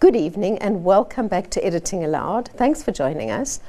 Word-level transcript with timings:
Good 0.00 0.16
evening 0.16 0.56
and 0.60 0.82
welcome 0.82 1.28
back 1.28 1.50
to 1.50 1.62
Editing 1.62 2.02
Allowed. 2.02 2.48
Thanks 2.56 2.82
for 2.82 2.90
joining 2.90 3.30
us. 3.30 3.60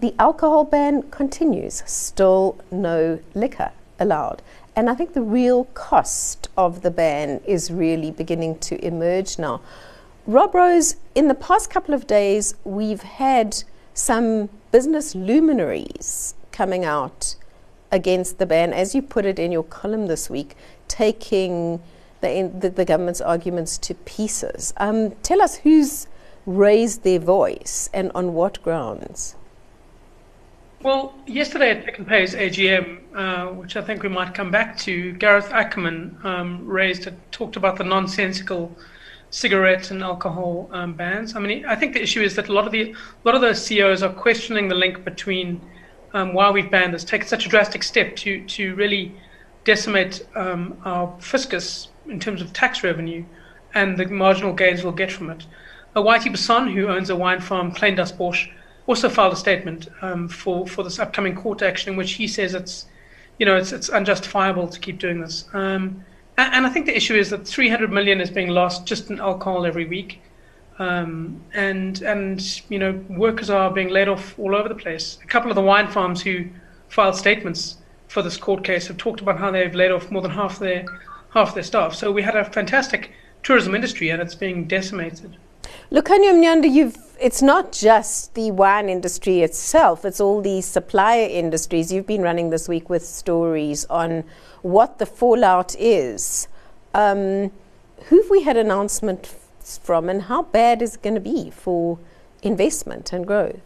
The 0.00 0.14
alcohol 0.18 0.64
ban 0.64 1.02
continues, 1.10 1.82
still 1.84 2.58
no 2.70 3.20
liquor 3.34 3.72
allowed. 4.00 4.40
And 4.74 4.88
I 4.88 4.94
think 4.94 5.12
the 5.12 5.20
real 5.20 5.64
cost 5.74 6.48
of 6.56 6.80
the 6.80 6.90
ban 6.90 7.42
is 7.46 7.70
really 7.70 8.10
beginning 8.10 8.60
to 8.60 8.82
emerge 8.82 9.38
now. 9.38 9.60
Rob 10.26 10.54
Rose, 10.54 10.96
in 11.14 11.28
the 11.28 11.34
past 11.34 11.68
couple 11.68 11.92
of 11.92 12.06
days, 12.06 12.54
we've 12.64 13.02
had 13.02 13.62
some 13.92 14.48
business 14.72 15.14
luminaries 15.14 16.34
coming 16.50 16.86
out 16.86 17.36
against 17.92 18.38
the 18.38 18.46
ban, 18.46 18.72
as 18.72 18.94
you 18.94 19.02
put 19.02 19.26
it 19.26 19.38
in 19.38 19.52
your 19.52 19.64
column 19.64 20.06
this 20.06 20.30
week, 20.30 20.56
taking 20.88 21.82
the, 22.20 22.50
the, 22.58 22.70
the 22.70 22.84
government's 22.84 23.20
arguments 23.20 23.78
to 23.78 23.94
pieces. 23.94 24.74
Um, 24.76 25.12
tell 25.22 25.40
us 25.42 25.56
who's 25.58 26.06
raised 26.46 27.02
their 27.02 27.18
voice 27.18 27.90
and 27.92 28.10
on 28.14 28.34
what 28.34 28.62
grounds. 28.62 29.36
Well, 30.80 31.14
yesterday 31.26 31.72
at 31.72 31.84
Pick 31.84 31.98
n 31.98 32.04
Pay's 32.04 32.34
AGM, 32.34 33.00
uh, 33.14 33.46
which 33.52 33.76
I 33.76 33.82
think 33.82 34.04
we 34.04 34.08
might 34.08 34.32
come 34.32 34.50
back 34.50 34.78
to, 34.78 35.12
Gareth 35.14 35.50
Ackerman 35.52 36.16
um, 36.22 36.66
raised, 36.66 37.08
talked 37.32 37.56
about 37.56 37.76
the 37.76 37.84
nonsensical 37.84 38.76
cigarette 39.30 39.90
and 39.90 40.02
alcohol 40.02 40.68
um, 40.72 40.94
bans. 40.94 41.34
I 41.34 41.40
mean, 41.40 41.66
I 41.66 41.74
think 41.74 41.94
the 41.94 42.02
issue 42.02 42.22
is 42.22 42.36
that 42.36 42.48
a 42.48 42.52
lot 42.52 42.64
of 42.64 42.72
the 42.72 42.92
a 42.92 42.94
lot 43.24 43.34
of 43.34 43.40
those 43.40 43.62
CEOs 43.64 44.02
are 44.02 44.12
questioning 44.12 44.68
the 44.68 44.74
link 44.74 45.04
between 45.04 45.60
um, 46.14 46.32
why 46.32 46.50
we've 46.50 46.70
banned 46.70 46.94
this, 46.94 47.04
taken 47.04 47.26
such 47.26 47.44
a 47.44 47.48
drastic 47.48 47.82
step 47.82 48.16
to 48.16 48.44
to 48.46 48.74
really 48.76 49.14
decimate 49.64 50.26
um, 50.34 50.78
our 50.84 51.14
fiscus 51.20 51.88
in 52.08 52.20
terms 52.20 52.40
of 52.40 52.52
tax 52.52 52.82
revenue 52.82 53.24
and 53.74 53.96
the 53.96 54.06
marginal 54.06 54.52
gains 54.52 54.82
we'll 54.82 54.92
get 54.92 55.12
from 55.12 55.30
it. 55.30 55.46
Uh, 55.94 56.00
Whitey 56.00 56.32
Basson, 56.32 56.72
who 56.72 56.88
owns 56.88 57.10
a 57.10 57.16
wine 57.16 57.40
farm, 57.40 57.72
Kleindasbosch, 57.72 58.50
also 58.86 59.08
filed 59.08 59.34
a 59.34 59.36
statement 59.36 59.88
um, 60.02 60.28
for 60.28 60.66
for 60.66 60.82
this 60.82 60.98
upcoming 60.98 61.34
court 61.34 61.62
action 61.62 61.92
in 61.92 61.98
which 61.98 62.12
he 62.12 62.26
says 62.26 62.54
it's 62.54 62.86
you 63.38 63.44
know 63.44 63.56
it's 63.56 63.72
it's 63.72 63.90
unjustifiable 63.90 64.68
to 64.68 64.80
keep 64.80 64.98
doing 64.98 65.20
this. 65.20 65.44
Um, 65.52 66.04
and, 66.38 66.54
and, 66.54 66.66
I 66.66 66.70
think 66.70 66.86
the 66.86 66.96
issue 66.96 67.16
is 67.16 67.30
that 67.30 67.46
300 67.46 67.90
million 67.92 68.20
is 68.20 68.30
being 68.30 68.48
lost 68.48 68.86
just 68.86 69.10
in 69.10 69.20
alcohol 69.20 69.66
every 69.66 69.86
week. 69.86 70.20
Um, 70.78 71.42
and 71.54 72.00
and 72.02 72.40
you 72.70 72.78
know 72.78 72.92
workers 73.10 73.50
are 73.50 73.70
being 73.70 73.88
laid 73.88 74.08
off 74.08 74.38
all 74.38 74.54
over 74.54 74.68
the 74.68 74.74
place. 74.74 75.18
A 75.22 75.26
couple 75.26 75.50
of 75.50 75.56
the 75.56 75.62
wine 75.62 75.88
farms 75.88 76.22
who 76.22 76.46
filed 76.88 77.16
statements 77.16 77.78
for 78.06 78.22
this 78.22 78.36
court 78.36 78.64
case 78.64 78.86
have 78.86 78.96
talked 78.96 79.20
about 79.20 79.38
how 79.38 79.50
they've 79.50 79.74
laid 79.74 79.90
off 79.90 80.10
more 80.10 80.22
than 80.22 80.30
half 80.30 80.58
their 80.58 80.84
half 81.30 81.54
their 81.54 81.62
staff. 81.62 81.94
So 81.94 82.12
we 82.12 82.22
had 82.22 82.36
a 82.36 82.44
fantastic 82.44 83.12
tourism 83.42 83.74
industry, 83.74 84.10
and 84.10 84.20
it's 84.20 84.34
being 84.34 84.66
decimated. 84.66 85.36
Lukhanyo 85.90 86.32
Mnyanda, 86.34 86.70
you've 86.70 86.96
it's 87.20 87.42
not 87.42 87.72
just 87.72 88.34
the 88.34 88.52
wine 88.52 88.88
industry 88.88 89.40
itself, 89.40 90.04
it's 90.04 90.20
all 90.20 90.40
the 90.40 90.60
supplier 90.60 91.28
industries. 91.28 91.92
You've 91.92 92.06
been 92.06 92.22
running 92.22 92.50
this 92.50 92.68
week 92.68 92.88
with 92.88 93.04
stories 93.04 93.84
on 93.86 94.22
what 94.62 94.98
the 94.98 95.06
fallout 95.06 95.74
is. 95.78 96.46
Um, 96.94 97.50
who 98.04 98.22
have 98.22 98.30
we 98.30 98.42
had 98.42 98.56
announcements 98.56 99.34
from, 99.82 100.08
and 100.08 100.22
how 100.22 100.42
bad 100.42 100.80
is 100.80 100.94
it 100.94 101.02
going 101.02 101.16
to 101.16 101.20
be 101.20 101.50
for 101.50 101.98
investment 102.42 103.12
and 103.12 103.26
growth? 103.26 103.60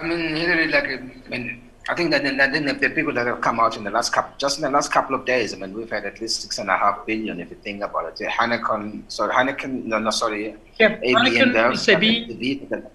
I 0.00 0.06
mean, 0.06 0.70
like, 0.72 0.84
I 0.84 1.28
mean, 1.28 1.70
I 1.88 1.94
think 1.94 2.12
that, 2.12 2.22
that 2.22 2.80
the 2.80 2.90
people 2.90 3.12
that 3.14 3.26
have 3.26 3.40
come 3.40 3.58
out 3.58 3.76
in 3.76 3.82
the 3.82 3.90
last 3.90 4.12
couple, 4.12 4.32
just 4.38 4.58
in 4.58 4.62
the 4.62 4.70
last 4.70 4.92
couple 4.92 5.16
of 5.16 5.24
days, 5.24 5.52
I 5.52 5.56
mean, 5.56 5.72
we've 5.72 5.90
had 5.90 6.04
at 6.04 6.20
least 6.20 6.42
six 6.42 6.58
and 6.58 6.70
a 6.70 6.76
half 6.76 7.04
billion 7.06 7.40
if 7.40 7.50
you 7.50 7.56
think 7.56 7.82
about 7.82 8.06
it. 8.06 8.16
The 8.16 8.26
Heineken, 8.26 9.10
sorry, 9.10 9.34
Heineken, 9.34 9.84
no, 9.84 9.98
no, 9.98 10.10
sorry, 10.10 10.54
yeah, 10.78 10.96
Heineken, 11.00 11.52
ABN, 11.54 12.68
that, 12.68 12.92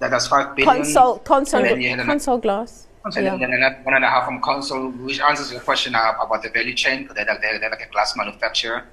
that 0.00 0.12
has 0.12 0.28
five 0.28 0.54
billion. 0.54 0.82
Consol, 0.82 1.22
Consol, 1.24 2.04
Consol 2.04 2.42
glass. 2.42 2.86
And 3.06 3.14
yeah. 3.14 3.36
then 3.36 3.52
another 3.52 3.78
one 3.84 3.94
and 3.94 4.04
a 4.04 4.08
half 4.08 4.26
from 4.26 4.42
Consol, 4.42 4.94
which 5.02 5.20
answers 5.20 5.50
your 5.50 5.60
question 5.60 5.94
about 5.94 6.42
the 6.42 6.50
value 6.50 6.74
chain, 6.74 7.02
because 7.02 7.16
they're, 7.16 7.24
they're, 7.24 7.58
they're 7.58 7.70
like 7.70 7.86
a 7.88 7.90
glass 7.90 8.16
manufacturer. 8.16 8.84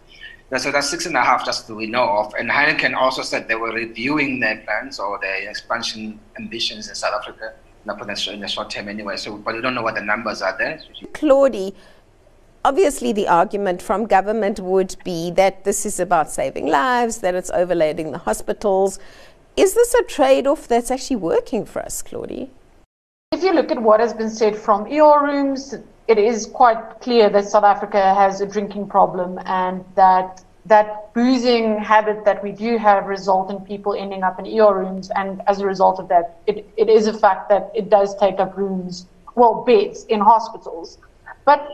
So 0.55 0.71
that's 0.71 0.89
six 0.89 1.07
and 1.07 1.17
a 1.17 1.21
half 1.21 1.43
just 1.43 1.67
that 1.67 1.75
we 1.75 1.87
know 1.87 2.07
of. 2.07 2.33
And 2.35 2.49
Heineken 2.49 2.93
also 2.93 3.23
said 3.23 3.47
they 3.47 3.55
were 3.55 3.73
reviewing 3.73 4.39
their 4.39 4.57
plans 4.57 4.99
or 4.99 5.19
their 5.19 5.49
expansion 5.49 6.19
ambitions 6.39 6.87
in 6.87 6.95
South 6.95 7.15
Africa 7.15 7.55
not 7.85 7.99
for 7.99 8.05
the, 8.05 8.31
in 8.31 8.39
the 8.39 8.47
short 8.47 8.69
term 8.69 8.87
anyway. 8.87 9.17
So, 9.17 9.37
but 9.37 9.55
we 9.55 9.61
don't 9.61 9.75
know 9.75 9.81
what 9.81 9.95
the 9.95 10.01
numbers 10.01 10.41
are 10.41 10.57
there. 10.57 10.79
Claudie, 11.13 11.73
obviously 12.65 13.11
the 13.13 13.27
argument 13.27 13.81
from 13.81 14.05
government 14.05 14.59
would 14.59 14.95
be 15.03 15.31
that 15.31 15.63
this 15.63 15.85
is 15.85 15.99
about 15.99 16.31
saving 16.31 16.67
lives, 16.67 17.19
that 17.19 17.35
it's 17.35 17.49
overloading 17.51 18.11
the 18.11 18.19
hospitals. 18.19 18.99
Is 19.55 19.73
this 19.73 19.93
a 19.93 20.03
trade-off 20.03 20.67
that's 20.67 20.89
actually 20.89 21.17
working 21.17 21.65
for 21.65 21.81
us, 21.81 22.01
Claudie? 22.01 22.49
If 23.31 23.43
you 23.43 23.53
look 23.53 23.71
at 23.71 23.81
what 23.81 23.99
has 23.99 24.13
been 24.13 24.29
said 24.29 24.55
from 24.55 24.85
ER 24.85 25.23
rooms, 25.23 25.75
it 26.07 26.17
is 26.17 26.45
quite 26.45 26.99
clear 27.01 27.29
that 27.29 27.45
South 27.45 27.63
Africa 27.63 28.13
has 28.15 28.41
a 28.41 28.45
drinking 28.45 28.87
problem 28.87 29.39
and 29.45 29.83
that 29.95 30.43
that 30.65 31.13
boozing 31.13 31.77
habit 31.77 32.23
that 32.25 32.41
we 32.41 32.51
do 32.51 32.77
have 32.77 33.05
result 33.05 33.51
in 33.51 33.59
people 33.61 33.93
ending 33.93 34.23
up 34.23 34.39
in 34.39 34.45
ER 34.45 34.73
rooms. 34.73 35.11
And 35.15 35.41
as 35.47 35.59
a 35.59 35.65
result 35.65 35.99
of 35.99 36.07
that, 36.09 36.39
it, 36.47 36.65
it 36.77 36.89
is 36.89 37.07
a 37.07 37.13
fact 37.13 37.49
that 37.49 37.71
it 37.75 37.89
does 37.89 38.15
take 38.15 38.39
up 38.39 38.55
rooms, 38.57 39.05
well, 39.35 39.63
beds 39.65 40.05
in 40.05 40.21
hospitals. 40.21 40.97
But 41.43 41.69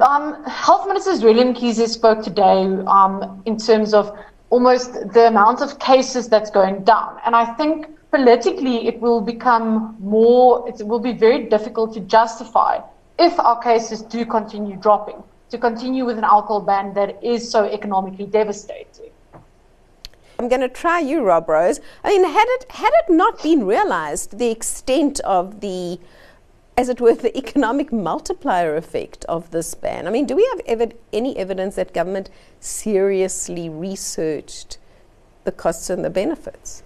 um, 0.00 0.44
Health 0.44 0.86
Minister 0.86 1.12
Zweli 1.12 1.54
Mkhize 1.54 1.88
spoke 1.88 2.22
today 2.22 2.64
um, 2.86 3.42
in 3.46 3.56
terms 3.56 3.92
of 3.92 4.16
almost 4.50 4.92
the 5.12 5.26
amount 5.26 5.60
of 5.60 5.78
cases 5.80 6.28
that's 6.28 6.50
going 6.50 6.84
down. 6.84 7.18
And 7.26 7.34
I 7.34 7.44
think 7.54 7.88
politically 8.12 8.86
it 8.86 9.00
will 9.00 9.20
become 9.20 9.96
more, 9.98 10.68
it 10.68 10.86
will 10.86 11.00
be 11.00 11.12
very 11.12 11.46
difficult 11.46 11.92
to 11.94 12.00
justify 12.00 12.80
if 13.18 13.38
our 13.40 13.60
cases 13.60 14.02
do 14.02 14.24
continue 14.24 14.76
dropping 14.76 15.22
to 15.54 15.58
continue 15.60 16.04
with 16.04 16.18
an 16.18 16.24
alcohol 16.24 16.60
ban 16.60 16.92
that 16.94 17.22
is 17.22 17.48
so 17.48 17.64
economically 17.64 18.26
devastating. 18.26 19.10
I'm 20.38 20.48
going 20.48 20.62
to 20.62 20.68
try 20.68 20.98
you, 20.98 21.22
Rob 21.22 21.48
Rose. 21.48 21.80
I 22.02 22.08
mean, 22.08 22.24
had 22.24 22.46
it 22.56 22.72
had 22.72 22.92
it 22.92 23.12
not 23.12 23.40
been 23.40 23.64
realised 23.64 24.38
the 24.38 24.50
extent 24.50 25.20
of 25.20 25.60
the, 25.60 26.00
as 26.76 26.88
it 26.88 27.00
were, 27.00 27.14
the 27.14 27.36
economic 27.44 27.92
multiplier 27.92 28.76
effect 28.76 29.24
of 29.26 29.52
this 29.52 29.74
ban? 29.74 30.08
I 30.08 30.10
mean, 30.10 30.26
do 30.26 30.34
we 30.34 30.44
have 30.52 30.60
ev- 30.66 30.96
any 31.12 31.36
evidence 31.36 31.76
that 31.76 31.94
government 31.94 32.30
seriously 32.58 33.68
researched 33.68 34.78
the 35.44 35.52
costs 35.52 35.88
and 35.88 36.04
the 36.04 36.10
benefits? 36.10 36.82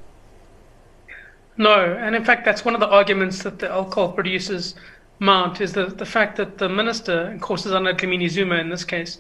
No, 1.57 1.97
and 1.99 2.15
in 2.15 2.23
fact, 2.23 2.45
that's 2.45 2.67
one 2.67 2.75
of 2.75 2.81
the 2.81 2.89
arguments 2.89 3.43
that 3.45 3.59
the 3.59 3.71
alcohol 3.71 4.13
producers 4.13 4.75
mount 5.19 5.61
is 5.61 5.73
the, 5.73 5.87
the 5.87 6.07
fact 6.07 6.37
that 6.37 6.59
the 6.59 6.69
minister, 6.69 7.33
of 7.33 7.41
course, 7.41 7.67
is 7.67 7.73
under 7.73 7.93
Dlamini 7.93 8.29
Zuma 8.29 8.57
in 8.57 8.69
this 8.69 8.85
case, 8.85 9.19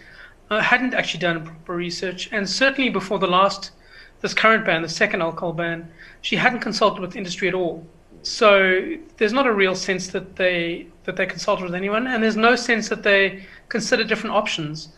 uh, 0.51 0.61
hadn't 0.61 0.95
actually 0.95 1.21
done 1.21 1.45
proper 1.45 1.75
research, 1.75 2.29
and 2.33 2.49
certainly 2.49 2.91
before 2.91 3.19
the 3.19 3.27
last, 3.27 3.73
this 4.21 4.35
current 4.35 4.65
ban, 4.65 4.83
the 4.83 4.89
second 4.89 5.23
alcohol 5.23 5.53
ban, 5.53 5.91
she 6.23 6.37
hadn't 6.37 6.61
consulted 6.61 7.01
with 7.01 7.17
industry 7.17 7.49
at 7.49 7.55
all. 7.55 7.87
So 8.23 8.97
there's 9.17 9.33
not 9.33 9.47
a 9.47 9.53
real 9.53 9.75
sense 9.75 10.09
that 10.09 10.37
they 10.37 10.89
that 11.05 11.17
they 11.17 11.27
consulted 11.27 11.65
with 11.65 11.75
anyone, 11.75 12.07
and 12.07 12.23
there's 12.23 12.37
no 12.37 12.57
sense 12.57 12.89
that 12.89 13.03
they 13.03 13.45
consider 13.69 14.05
different 14.05 14.35
options. 14.35 14.89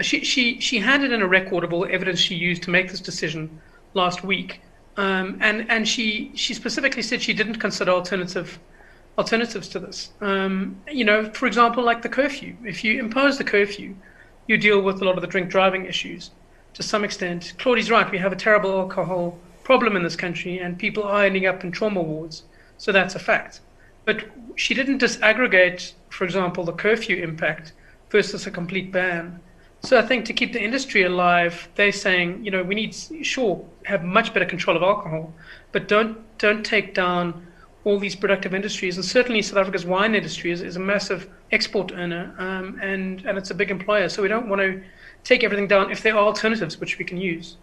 She 0.00 0.24
she 0.24 0.58
she 0.60 0.78
handed 0.78 1.12
in 1.12 1.20
a 1.20 1.26
record 1.26 1.64
of 1.64 1.72
all 1.72 1.82
the 1.82 1.92
evidence 1.92 2.18
she 2.18 2.34
used 2.34 2.62
to 2.62 2.70
make 2.70 2.90
this 2.90 3.00
decision 3.00 3.60
last 3.94 4.24
week, 4.24 4.62
um, 4.96 5.36
and 5.40 5.70
and 5.70 5.86
she 5.86 6.32
she 6.34 6.54
specifically 6.54 7.02
said 7.02 7.20
she 7.20 7.34
didn't 7.34 7.56
consider 7.56 7.90
alternative 7.90 8.58
alternatives 9.18 9.68
to 9.68 9.78
this. 9.78 10.10
Um, 10.20 10.76
you 10.90 11.04
know, 11.04 11.30
for 11.32 11.46
example, 11.46 11.84
like 11.84 12.02
the 12.02 12.08
curfew. 12.08 12.56
If 12.64 12.82
you 12.84 12.98
impose 12.98 13.38
the 13.38 13.44
curfew, 13.44 13.94
you 14.46 14.56
deal 14.56 14.80
with 14.80 15.00
a 15.02 15.04
lot 15.04 15.16
of 15.16 15.20
the 15.20 15.26
drink 15.26 15.50
driving 15.50 15.86
issues 15.86 16.30
to 16.74 16.82
some 16.82 17.04
extent. 17.04 17.54
Claudie's 17.58 17.90
right, 17.90 18.10
we 18.10 18.18
have 18.18 18.32
a 18.32 18.36
terrible 18.36 18.70
alcohol 18.72 19.38
problem 19.64 19.96
in 19.96 20.02
this 20.02 20.16
country, 20.16 20.58
and 20.58 20.78
people 20.78 21.04
are 21.04 21.24
ending 21.24 21.46
up 21.46 21.62
in 21.62 21.70
trauma 21.70 22.02
wards. 22.02 22.44
So 22.78 22.90
that's 22.90 23.14
a 23.14 23.18
fact. 23.18 23.60
But 24.04 24.24
she 24.56 24.74
didn't 24.74 25.00
disaggregate, 25.00 25.92
for 26.08 26.24
example, 26.24 26.64
the 26.64 26.72
curfew 26.72 27.22
impact 27.22 27.72
versus 28.10 28.46
a 28.46 28.50
complete 28.50 28.90
ban. 28.90 29.38
So 29.84 29.98
I 29.98 30.02
think 30.02 30.24
to 30.26 30.32
keep 30.32 30.52
the 30.52 30.62
industry 30.62 31.02
alive, 31.02 31.68
they're 31.74 31.92
saying, 31.92 32.44
you 32.44 32.50
know, 32.50 32.62
we 32.62 32.74
need 32.74 32.94
sure 33.22 33.64
have 33.84 34.04
much 34.04 34.32
better 34.32 34.46
control 34.46 34.76
of 34.76 34.82
alcohol, 34.82 35.32
but 35.72 35.88
don't 35.88 36.18
don't 36.38 36.64
take 36.64 36.94
down 36.94 37.46
all 37.84 37.98
these 37.98 38.14
productive 38.14 38.54
industries, 38.54 38.96
and 38.96 39.04
certainly 39.04 39.42
South 39.42 39.58
Africa's 39.58 39.84
wine 39.84 40.14
industry 40.14 40.50
is, 40.50 40.62
is 40.62 40.76
a 40.76 40.80
massive 40.80 41.28
export 41.50 41.92
earner, 41.92 42.34
um, 42.38 42.78
and 42.80 43.24
and 43.26 43.36
it's 43.36 43.50
a 43.50 43.54
big 43.54 43.70
employer. 43.70 44.08
So 44.08 44.22
we 44.22 44.28
don't 44.28 44.48
want 44.48 44.60
to 44.60 44.82
take 45.24 45.42
everything 45.44 45.66
down 45.66 45.90
if 45.90 46.02
there 46.02 46.14
are 46.14 46.24
alternatives 46.24 46.78
which 46.78 46.98
we 46.98 47.04
can 47.04 47.18
use. 47.18 47.56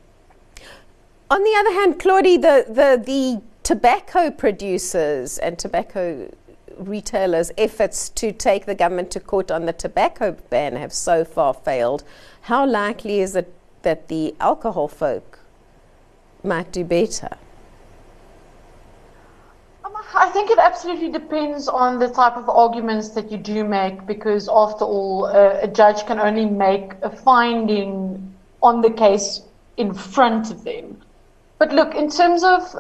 On 1.30 1.44
the 1.44 1.56
other 1.58 1.74
hand, 1.74 2.00
Claudie, 2.00 2.38
the 2.38 2.66
the 2.68 3.02
the 3.04 3.42
tobacco 3.64 4.32
producers 4.32 5.38
and 5.38 5.58
tobacco 5.58 6.34
retailers' 6.78 7.52
efforts 7.58 8.10
to 8.10 8.32
take 8.32 8.66
the 8.66 8.76
government 8.76 9.12
to 9.12 9.20
court 9.20 9.52
on 9.52 9.66
the 9.66 9.74
tobacco 9.74 10.36
ban 10.50 10.76
have 10.76 10.94
so 10.94 11.24
far 11.24 11.54
failed. 11.54 12.04
How 12.44 12.66
likely 12.66 13.20
is 13.20 13.36
it 13.36 13.54
that 13.84 14.08
the 14.08 14.36
alcohol 14.40 14.88
folk 14.88 15.40
might 16.44 16.72
do 16.72 16.84
better? 16.84 17.38
I 20.16 20.30
think 20.30 20.50
it 20.50 20.60
absolutely 20.60 21.10
depends 21.10 21.68
on 21.68 22.00
the 22.00 22.08
type 22.10 22.38
of 22.38 22.50
arguments 22.50 23.10
that 23.10 23.32
you 23.32 23.38
do 23.38 23.64
make 23.64 24.06
because, 24.06 24.48
after 24.48 24.86
all, 24.86 25.26
uh, 25.26 25.60
a 25.62 25.68
judge 25.68 26.06
can 26.06 26.20
only 26.20 26.46
make 26.46 26.94
a 27.02 27.10
finding 27.10 28.34
on 28.62 28.82
the 28.82 28.90
case 28.90 29.42
in 29.78 29.94
front 29.94 30.52
of 30.52 30.64
them. 30.64 31.02
But 31.58 31.74
look, 31.74 31.96
in 31.96 32.10
terms 32.10 32.44
of 32.44 32.76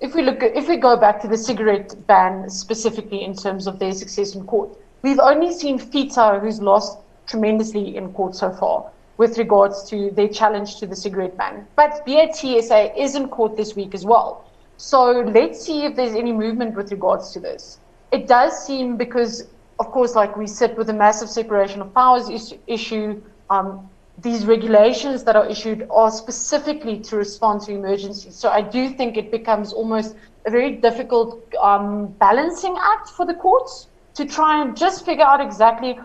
if 0.00 0.14
we 0.14 0.22
look 0.22 0.42
if 0.42 0.68
we 0.68 0.76
go 0.76 0.96
back 0.96 1.20
to 1.22 1.28
the 1.28 1.36
cigarette 1.36 1.94
ban 2.06 2.48
specifically 2.48 3.24
in 3.24 3.34
terms 3.34 3.66
of 3.66 3.78
their 3.78 3.92
success 3.92 4.34
in 4.34 4.46
court, 4.46 4.70
we've 5.02 5.18
only 5.18 5.52
seen 5.52 5.78
FITA, 5.78 6.40
who's 6.40 6.60
lost 6.60 6.98
tremendously 7.26 7.96
in 7.96 8.12
court 8.12 8.34
so 8.34 8.50
far 8.50 8.90
with 9.16 9.36
regards 9.38 9.88
to 9.90 10.10
their 10.12 10.28
challenge 10.28 10.76
to 10.76 10.86
the 10.86 10.96
cigarette 10.96 11.36
ban. 11.36 11.66
But 11.76 12.06
BATSA 12.06 12.96
is 12.96 13.14
in 13.14 13.28
court 13.28 13.56
this 13.56 13.74
week 13.74 13.94
as 13.94 14.04
well. 14.04 14.44
So 14.82 15.10
let's 15.20 15.60
see 15.62 15.84
if 15.84 15.94
there's 15.94 16.14
any 16.14 16.32
movement 16.32 16.74
with 16.74 16.90
regards 16.90 17.32
to 17.32 17.40
this. 17.40 17.80
It 18.12 18.26
does 18.26 18.66
seem 18.66 18.96
because, 18.96 19.50
of 19.78 19.90
course, 19.90 20.14
like 20.14 20.36
we 20.38 20.46
sit 20.46 20.76
with 20.78 20.88
a 20.88 20.94
massive 20.94 21.28
separation 21.28 21.82
of 21.82 21.92
powers 21.94 22.30
is- 22.30 22.54
issue, 22.66 23.20
um, 23.50 23.90
these 24.16 24.46
regulations 24.46 25.24
that 25.24 25.36
are 25.36 25.46
issued 25.46 25.86
are 25.90 26.10
specifically 26.10 26.98
to 27.00 27.16
respond 27.16 27.60
to 27.62 27.72
emergencies. 27.72 28.36
So 28.36 28.48
I 28.48 28.62
do 28.62 28.88
think 28.88 29.18
it 29.18 29.30
becomes 29.30 29.72
almost 29.74 30.16
a 30.46 30.50
very 30.50 30.76
difficult 30.76 31.44
um, 31.60 32.06
balancing 32.18 32.76
act 32.80 33.10
for 33.10 33.26
the 33.26 33.34
courts 33.34 33.88
to 34.14 34.24
try 34.24 34.62
and 34.62 34.76
just 34.76 35.04
figure 35.04 35.24
out 35.24 35.40
exactly 35.42 35.98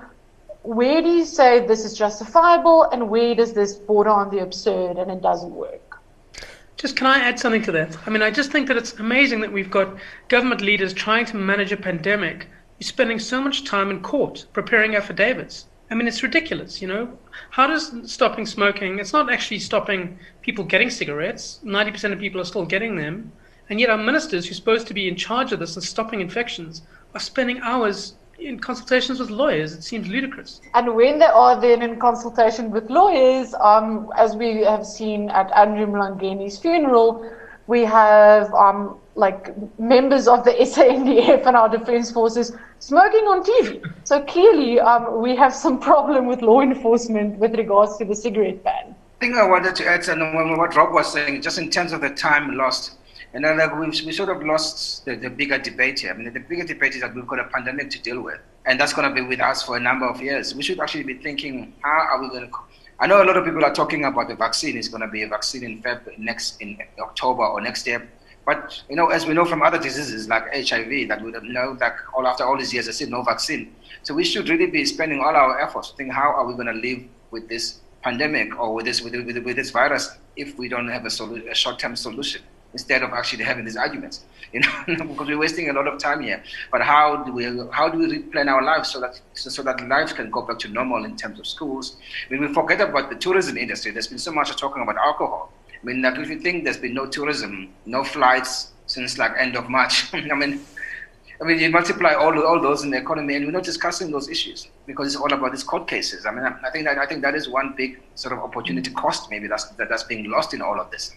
where 0.63 1.01
do 1.01 1.09
you 1.09 1.23
say 1.25 1.65
this 1.65 1.85
is 1.85 1.97
justifiable 1.97 2.83
and 2.91 3.09
where 3.09 3.35
does 3.35 3.53
this 3.53 3.75
border 3.75 4.09
on 4.09 4.29
the 4.31 4.39
absurd 4.39 4.97
and 4.97 5.09
it 5.11 5.21
doesn't 5.21 5.53
work. 5.53 5.84
Just 6.77 6.97
can 6.97 7.07
I 7.07 7.19
add 7.19 7.39
something 7.39 7.63
to 7.63 7.71
that? 7.71 7.97
I 8.05 8.09
mean, 8.09 8.21
I 8.21 8.31
just 8.31 8.51
think 8.51 8.67
that 8.67 8.75
it's 8.75 8.99
amazing 8.99 9.39
that 9.41 9.51
we've 9.53 9.71
got 9.71 9.95
government 10.27 10.59
leaders 10.59 10.93
trying 10.93 11.25
to 11.27 11.37
manage 11.37 11.71
a 11.71 11.77
pandemic, 11.77 12.47
spending 12.81 13.17
so 13.17 13.41
much 13.41 13.63
time 13.63 13.89
in 13.89 14.01
court 14.01 14.45
preparing 14.51 14.95
affidavits. 14.95 15.67
I 15.89 15.95
mean, 15.95 16.07
it's 16.07 16.21
ridiculous, 16.21 16.81
you 16.81 16.87
know? 16.87 17.17
How 17.51 17.67
does 17.67 18.11
stopping 18.11 18.45
smoking, 18.45 18.99
it's 18.99 19.13
not 19.13 19.31
actually 19.31 19.59
stopping 19.59 20.19
people 20.41 20.65
getting 20.65 20.89
cigarettes. 20.89 21.61
90% 21.63 22.11
of 22.11 22.19
people 22.19 22.41
are 22.41 22.45
still 22.45 22.65
getting 22.65 22.97
them. 22.97 23.31
And 23.69 23.79
yet 23.79 23.89
our 23.89 23.97
ministers 23.97 24.45
who 24.45 24.51
are 24.51 24.55
supposed 24.55 24.87
to 24.87 24.93
be 24.93 25.07
in 25.07 25.15
charge 25.15 25.53
of 25.53 25.59
this 25.59 25.75
and 25.75 25.83
stopping 25.83 26.19
infections 26.19 26.81
are 27.13 27.19
spending 27.21 27.59
hours 27.61 28.15
in 28.39 28.59
consultations 28.59 29.19
with 29.19 29.29
lawyers. 29.29 29.73
It 29.73 29.83
seems 29.83 30.07
ludicrous. 30.07 30.61
And 30.73 30.95
when 30.95 31.19
they 31.19 31.25
are 31.25 31.59
then 31.59 31.81
in 31.81 31.99
consultation 31.99 32.71
with 32.71 32.89
lawyers, 32.89 33.53
um, 33.55 34.11
as 34.17 34.35
we 34.35 34.61
have 34.63 34.85
seen 34.85 35.29
at 35.29 35.51
Andrew 35.55 35.87
Mlangeni's 35.87 36.57
funeral, 36.57 37.29
we 37.67 37.81
have 37.81 38.53
um, 38.53 38.97
like 39.15 39.53
members 39.79 40.27
of 40.27 40.43
the 40.43 40.51
SANDF 40.59 41.45
and 41.45 41.55
our 41.55 41.69
defense 41.69 42.11
forces 42.11 42.51
smoking 42.79 43.23
on 43.25 43.43
TV. 43.43 43.83
So 44.03 44.21
clearly, 44.23 44.79
um, 44.79 45.21
we 45.21 45.35
have 45.35 45.53
some 45.53 45.79
problem 45.79 46.27
with 46.27 46.41
law 46.41 46.61
enforcement 46.61 47.37
with 47.39 47.55
regards 47.55 47.97
to 47.97 48.05
the 48.05 48.15
cigarette 48.15 48.63
ban. 48.63 48.95
I 49.17 49.19
think 49.19 49.37
I 49.37 49.47
wanted 49.47 49.75
to 49.77 49.87
add 49.87 50.03
something 50.03 50.57
what 50.57 50.75
Rob 50.75 50.93
was 50.93 51.11
saying, 51.11 51.41
just 51.41 51.57
in 51.57 51.69
terms 51.69 51.93
of 51.93 52.01
the 52.01 52.09
time 52.09 52.55
lost. 52.55 52.97
And 53.35 53.43
then 53.43 53.57
like, 53.57 53.77
we, 53.77 53.87
we 53.87 54.13
sort 54.13 54.29
of 54.29 54.41
lost 54.45 55.03
the, 55.03 55.17
the 55.17 55.29
bigger 55.29 55.57
debate 55.57 55.99
here. 55.99 56.11
I 56.11 56.13
mean, 56.13 56.31
the 56.31 56.39
bigger 56.39 56.63
debate 56.63 56.95
is 56.95 57.01
that 57.01 57.13
we've 57.13 57.27
got 57.27 57.39
a 57.39 57.43
pandemic 57.43 57.89
to 57.89 58.01
deal 58.01 58.21
with, 58.21 58.39
and 58.65 58.79
that's 58.79 58.93
going 58.93 59.09
to 59.09 59.13
be 59.13 59.27
with 59.27 59.41
us 59.41 59.61
for 59.61 59.75
a 59.75 59.79
number 59.79 60.07
of 60.07 60.21
years. 60.21 60.55
We 60.55 60.63
should 60.63 60.79
actually 60.79 61.03
be 61.03 61.15
thinking, 61.15 61.73
how 61.81 62.07
are 62.11 62.21
we 62.21 62.29
going 62.29 62.49
to? 62.49 62.57
I 62.97 63.07
know 63.07 63.21
a 63.21 63.25
lot 63.25 63.35
of 63.35 63.43
people 63.43 63.65
are 63.65 63.73
talking 63.73 64.05
about 64.05 64.29
the 64.29 64.35
vaccine. 64.35 64.77
It's 64.77 64.87
going 64.87 65.01
to 65.01 65.09
be 65.09 65.23
a 65.23 65.27
vaccine 65.27 65.65
in 65.65 65.83
Feb 65.83 66.17
next 66.17 66.61
in 66.61 66.77
October 66.97 67.43
or 67.45 67.59
next 67.59 67.85
year. 67.85 68.07
But 68.45 68.81
you 68.89 68.95
know, 68.95 69.07
as 69.07 69.25
we 69.25 69.33
know 69.33 69.43
from 69.43 69.61
other 69.63 69.79
diseases 69.79 70.29
like 70.29 70.43
HIV, 70.53 71.09
that 71.09 71.21
we 71.21 71.31
know 71.31 71.75
that 71.75 71.97
all 72.15 72.25
after 72.25 72.45
all 72.45 72.57
these 72.57 72.73
years, 72.73 72.85
there's 72.85 72.95
still 72.95 73.09
no 73.09 73.21
vaccine. 73.21 73.75
So 74.03 74.13
we 74.13 74.23
should 74.23 74.47
really 74.47 74.67
be 74.67 74.85
spending 74.85 75.19
all 75.19 75.35
our 75.35 75.59
efforts 75.59 75.91
to 75.91 75.97
think 75.97 76.13
how 76.13 76.29
are 76.29 76.47
we 76.47 76.53
going 76.53 76.67
to 76.67 76.87
live 76.87 77.03
with 77.31 77.49
this 77.49 77.81
pandemic 78.01 78.57
or 78.57 78.73
with 78.73 78.85
this 78.85 79.01
with, 79.01 79.13
with, 79.13 79.37
with 79.39 79.57
this 79.57 79.71
virus 79.71 80.17
if 80.37 80.57
we 80.57 80.69
don't 80.69 80.87
have 80.87 81.03
a, 81.03 81.09
solu- 81.09 81.51
a 81.51 81.55
short-term 81.55 81.97
solution 81.97 82.41
instead 82.75 83.01
of 83.03 83.11
actually 83.13 83.45
having 83.51 83.65
these 83.65 83.77
arguments. 83.77 84.25
You 84.55 84.61
know, 84.61 85.05
because 85.09 85.27
we're 85.27 85.43
wasting 85.45 85.69
a 85.69 85.73
lot 85.73 85.85
of 85.85 85.99
time 85.99 86.21
here. 86.21 86.41
But 86.71 86.81
how 86.81 87.23
do 87.25 87.33
we 87.37 87.43
how 87.77 87.89
do 87.89 87.97
we 87.97 88.19
plan 88.33 88.47
our 88.47 88.63
lives 88.71 88.87
so 88.93 89.01
that 89.01 89.19
so, 89.33 89.49
so 89.49 89.61
that 89.63 89.77
lives 89.93 90.13
can 90.13 90.29
go 90.29 90.41
back 90.47 90.59
to 90.59 90.69
normal 90.69 91.03
in 91.03 91.17
terms 91.21 91.39
of 91.41 91.45
schools? 91.55 91.97
I 92.25 92.27
mean, 92.31 92.41
we 92.45 92.53
forget 92.59 92.79
about 92.79 93.09
the 93.09 93.17
tourism 93.25 93.57
industry. 93.57 93.91
There's 93.91 94.07
been 94.13 94.23
so 94.27 94.31
much 94.31 94.55
talking 94.55 94.81
about 94.83 94.97
alcohol. 95.09 95.51
I 95.81 95.83
mean, 95.87 96.01
like 96.03 96.17
if 96.19 96.29
you 96.29 96.39
think 96.39 96.63
there's 96.63 96.81
been 96.85 96.93
no 96.93 97.05
tourism, 97.17 97.73
no 97.85 98.05
flights 98.05 98.71
since 98.85 99.17
like 99.17 99.33
end 99.45 99.57
of 99.57 99.67
March. 99.77 100.13
I 100.33 100.35
mean. 100.43 100.53
I 101.41 101.43
mean, 101.43 101.59
you 101.59 101.69
multiply 101.69 102.13
all 102.13 102.33
all 102.49 102.61
those 102.61 102.83
in 102.85 102.91
the 102.91 102.99
economy, 103.05 103.35
and 103.35 103.45
we're 103.45 103.57
not 103.59 103.65
discussing 103.71 104.09
those 104.09 104.29
issues 104.35 104.69
because 104.89 105.05
it's 105.07 105.21
all 105.21 105.33
about 105.33 105.51
these 105.51 105.67
court 105.71 105.85
cases. 105.85 106.25
I 106.25 106.31
mean, 106.31 106.45
I, 106.49 106.51
I 106.65 106.69
think 106.71 106.85
that 106.85 106.97
I 106.97 107.05
think 107.09 107.23
that 107.23 107.35
is 107.35 107.49
one 107.49 107.73
big 107.75 107.91
sort 108.23 108.31
of 108.35 108.39
opportunity 108.39 108.89
cost, 108.91 109.29
maybe 109.29 109.47
that's 109.49 109.65
that, 109.77 109.89
that's 109.89 110.03
being 110.03 110.29
lost 110.35 110.53
in 110.53 110.61
all 110.61 110.79
of 110.79 110.89
this. 110.91 111.13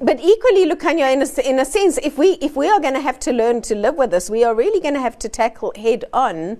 But 0.00 0.20
equally, 0.20 0.64
Lukhanyo, 0.64 1.12
in 1.12 1.22
a, 1.22 1.48
in 1.48 1.58
a 1.58 1.64
sense, 1.64 1.98
if 2.04 2.16
we 2.16 2.38
if 2.40 2.54
we 2.54 2.68
are 2.68 2.78
going 2.78 2.94
to 2.94 3.00
have 3.00 3.18
to 3.20 3.32
learn 3.32 3.62
to 3.62 3.74
live 3.74 3.96
with 3.96 4.12
this, 4.12 4.30
we 4.30 4.44
are 4.44 4.54
really 4.54 4.80
going 4.80 4.94
to 4.94 5.00
have 5.00 5.18
to 5.18 5.28
tackle 5.28 5.72
head 5.74 6.04
on 6.12 6.58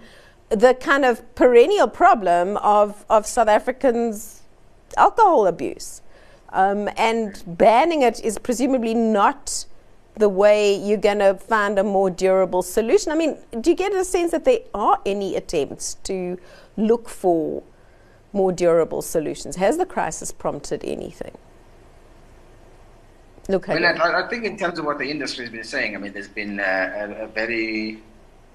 the 0.49 0.75
kind 0.75 1.05
of 1.05 1.23
perennial 1.37 1.87
problem 1.87 2.56
of 2.56 3.05
of 3.08 3.26
South 3.26 3.46
Africans' 3.49 4.43
alcohol 4.96 5.46
abuse, 5.46 6.02
um, 6.49 6.88
and 6.96 7.44
banning 7.46 8.02
it 8.02 8.19
is 8.25 8.38
presumably 8.38 8.94
not 8.94 9.67
the 10.17 10.29
way 10.29 10.75
you're 10.75 10.96
going 10.99 11.20
to 11.20 11.34
find 11.34 11.79
a 11.79 11.84
more 11.84 12.11
durable 12.11 12.62
solution. 12.62 13.12
I 13.12 13.14
mean, 13.14 13.38
do 13.61 13.70
you 13.70 13.76
get 13.76 13.93
a 13.93 14.05
sense 14.05 14.32
that 14.32 14.44
there 14.44 14.61
are 14.75 15.00
any 15.06 15.37
attempts 15.37 15.94
to 16.05 16.38
look 16.76 17.08
for 17.08 17.62
more 18.32 18.50
durable 18.50 19.00
solutions? 19.00 19.55
Has 19.55 19.79
the 19.79 19.87
crisis 19.87 20.32
prompted 20.32 20.82
anything? 20.84 21.38
Look, 23.50 23.71
I 23.71 23.75
mean, 23.75 23.85
I, 23.85 24.25
I, 24.25 24.29
think 24.29 24.45
in 24.45 24.59
terms 24.59 24.79
of 24.79 24.85
what 24.85 24.99
the 24.99 25.11
industry 25.11 25.45
has 25.47 25.50
been 25.50 25.65
saying, 25.65 25.97
I 25.97 25.99
mean, 25.99 26.12
there's 26.12 26.29
been 26.29 26.61
a, 26.61 27.17
a, 27.21 27.27
very 27.29 27.99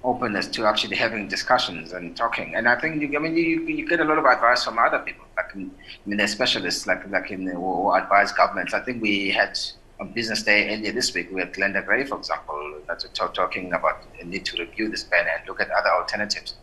openness 0.03 0.45
to 0.49 0.65
actually 0.67 0.95
having 0.95 1.27
discussions 1.27 1.93
and 1.93 2.15
talking. 2.15 2.53
And 2.53 2.69
I 2.69 2.79
think, 2.79 3.01
you, 3.01 3.17
I 3.17 3.19
mean, 3.19 3.35
you, 3.35 3.61
you 3.61 3.89
get 3.89 4.01
a 4.01 4.03
lot 4.03 4.19
of 4.19 4.25
advice 4.25 4.63
from 4.63 4.77
other 4.77 4.99
people, 4.99 5.25
like, 5.35 5.55
I 5.55 5.57
mean, 6.05 6.17
they're 6.17 6.27
specialists, 6.27 6.85
like, 6.85 7.09
like 7.09 7.31
in, 7.31 7.47
who 7.47 7.91
advise 7.91 8.31
governments. 8.33 8.75
I 8.75 8.81
think 8.81 9.01
we 9.01 9.31
had 9.31 9.57
on 9.99 10.11
Business 10.11 10.43
Day 10.43 10.75
earlier 10.75 10.91
this 10.91 11.11
week, 11.15 11.29
we 11.31 11.39
had 11.39 11.53
Glenda 11.53 11.83
Gray, 11.83 12.03
for 12.03 12.19
example, 12.19 12.81
that's 12.87 13.05
talking 13.33 13.73
about 13.73 14.03
the 14.19 14.25
need 14.25 14.45
to 14.45 14.57
review 14.57 14.89
this 14.89 15.03
ban 15.03 15.25
and 15.25 15.47
look 15.47 15.59
at 15.59 15.71
other 15.71 15.89
alternatives. 15.89 16.53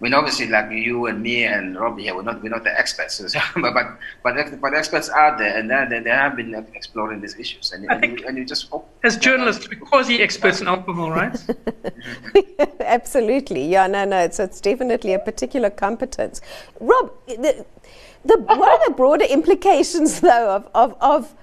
I 0.00 0.02
mean, 0.02 0.14
obviously, 0.14 0.46
like 0.46 0.70
you 0.70 1.06
and 1.06 1.22
me 1.22 1.44
and 1.44 1.78
Robbie 1.78 2.04
here, 2.04 2.16
we're 2.16 2.22
not 2.22 2.42
we're 2.42 2.48
not 2.48 2.64
the 2.64 2.72
experts, 2.78 3.20
but 3.54 3.74
but 3.74 3.98
but, 4.22 4.60
but 4.60 4.72
experts 4.72 5.10
are 5.10 5.36
there, 5.36 5.58
and 5.58 5.70
they, 5.70 6.00
they 6.00 6.08
have 6.08 6.36
been 6.36 6.54
exploring 6.74 7.20
these 7.20 7.38
issues, 7.38 7.72
and, 7.72 7.84
and, 7.90 8.18
you, 8.18 8.26
and 8.26 8.38
you 8.38 8.46
just 8.46 8.70
hope 8.70 8.88
as 9.04 9.18
journalists, 9.18 9.68
we're 9.68 9.78
quasi 9.78 10.22
experts 10.22 10.62
in 10.62 10.68
alcohol, 10.68 11.10
right? 11.10 11.38
Absolutely, 12.80 13.66
yeah, 13.66 13.86
no, 13.86 14.06
no, 14.06 14.18
it's 14.20 14.40
it's 14.40 14.58
definitely 14.62 15.12
a 15.12 15.18
particular 15.18 15.68
competence. 15.68 16.40
Rob, 16.80 17.12
the, 17.26 17.66
the 18.24 18.38
what 18.38 18.80
are 18.80 18.88
the 18.88 18.94
broader 18.94 19.26
implications 19.26 20.20
though 20.20 20.56
of 20.56 20.66
of, 20.74 20.96
of 21.02 21.34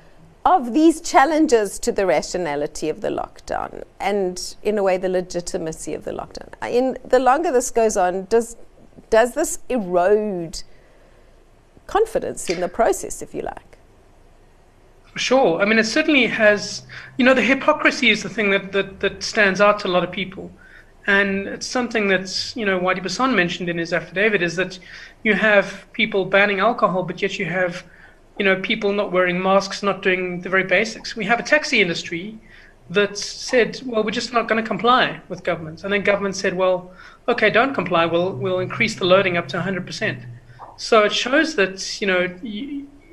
of 0.47 0.73
these 0.73 1.01
challenges 1.01 1.77
to 1.77 1.91
the 1.91 2.05
rationality 2.05 2.87
of 2.87 3.01
the 3.01 3.09
lockdown 3.09 3.83
and, 3.99 4.55
in 4.63 4.77
a 4.77 4.83
way, 4.83 4.95
the 4.95 5.09
legitimacy 5.09 5.93
of 5.93 6.05
the 6.05 6.11
lockdown. 6.11 6.49
In 6.71 6.97
the 7.03 7.19
longer 7.19 7.51
this 7.51 7.69
goes 7.69 7.97
on, 7.97 8.25
does 8.25 8.55
does 9.09 9.33
this 9.33 9.59
erode 9.69 10.63
confidence 11.85 12.49
in 12.49 12.61
the 12.61 12.69
process, 12.69 13.21
if 13.21 13.35
you 13.35 13.41
like? 13.41 13.77
Sure. 15.15 15.61
I 15.61 15.65
mean, 15.65 15.79
it 15.79 15.85
certainly 15.85 16.27
has. 16.27 16.83
You 17.17 17.25
know, 17.25 17.33
the 17.33 17.41
hypocrisy 17.41 18.09
is 18.09 18.23
the 18.23 18.29
thing 18.29 18.49
that 18.51 18.71
that, 18.71 19.01
that 19.01 19.23
stands 19.23 19.59
out 19.59 19.79
to 19.81 19.87
a 19.87 19.91
lot 19.95 20.03
of 20.05 20.11
people. 20.11 20.49
And 21.07 21.47
it's 21.47 21.67
something 21.67 22.07
that's, 22.09 22.55
you 22.55 22.65
know, 22.65 22.79
Whitey 22.79 22.99
Basson 22.99 23.33
mentioned 23.33 23.69
in 23.69 23.77
his 23.77 23.93
affidavit 23.93 24.41
is 24.41 24.55
that 24.57 24.77
you 25.23 25.33
have 25.35 25.85
people 25.93 26.25
banning 26.25 26.59
alcohol, 26.59 27.03
but 27.03 27.21
yet 27.21 27.39
you 27.39 27.45
have 27.45 27.83
you 28.38 28.46
know, 28.46 28.60
people 28.62 28.91
not 28.94 29.12
wearing 29.12 29.41
masks, 29.41 29.84
not 29.84 30.01
doing 30.01 30.41
the 30.41 30.50
very 30.50 30.63
basics. 30.63 31.15
We 31.15 31.25
have 31.25 31.39
a 31.39 31.44
taxi 31.44 31.82
industry 31.82 32.38
that 32.89 33.17
said, 33.17 33.82
well, 33.86 34.03
we're 34.03 34.12
just 34.12 34.34
not 34.34 34.48
going 34.48 34.62
to 34.62 34.67
comply 34.67 35.20
with 35.27 35.44
governments. 35.44 35.84
And 35.84 35.91
then 35.91 36.03
government 36.03 36.36
said, 36.36 36.56
well, 36.56 36.91
okay, 37.27 37.50
don't 37.50 37.74
comply. 37.74 38.06
We'll, 38.06 38.34
we'll 38.34 38.60
increase 38.60 38.96
the 38.96 39.06
loading 39.06 39.38
up 39.38 39.48
to 39.50 39.60
100%. 39.60 40.25
So 40.77 41.03
it 41.03 41.13
shows 41.13 41.56
that, 41.56 42.00
you 42.00 42.08
know, 42.08 42.39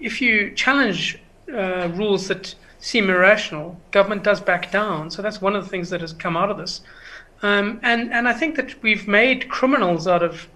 if 0.01 0.21
you 0.21 0.53
challenge 0.53 1.19
uh, 1.53 1.89
rules 1.95 2.29
that 2.29 2.55
seem 2.79 3.09
irrational, 3.09 3.81
government 3.91 4.23
does 4.23 4.41
back 4.41 4.71
down. 4.71 5.11
So 5.11 5.23
that's 5.23 5.41
one 5.41 5.57
of 5.57 5.65
the 5.65 5.71
things 5.71 5.91
that 5.91 6.03
has 6.03 6.13
come 6.13 6.37
out 6.37 6.51
of 6.51 6.59
this. 6.59 6.83
Um, 7.43 7.81
and, 7.83 8.13
and 8.13 8.29
I 8.29 8.33
think 8.33 8.57
that 8.57 8.81
we've 8.83 9.09
made 9.09 9.49
criminals 9.49 10.07
out 10.07 10.23
of 10.23 10.47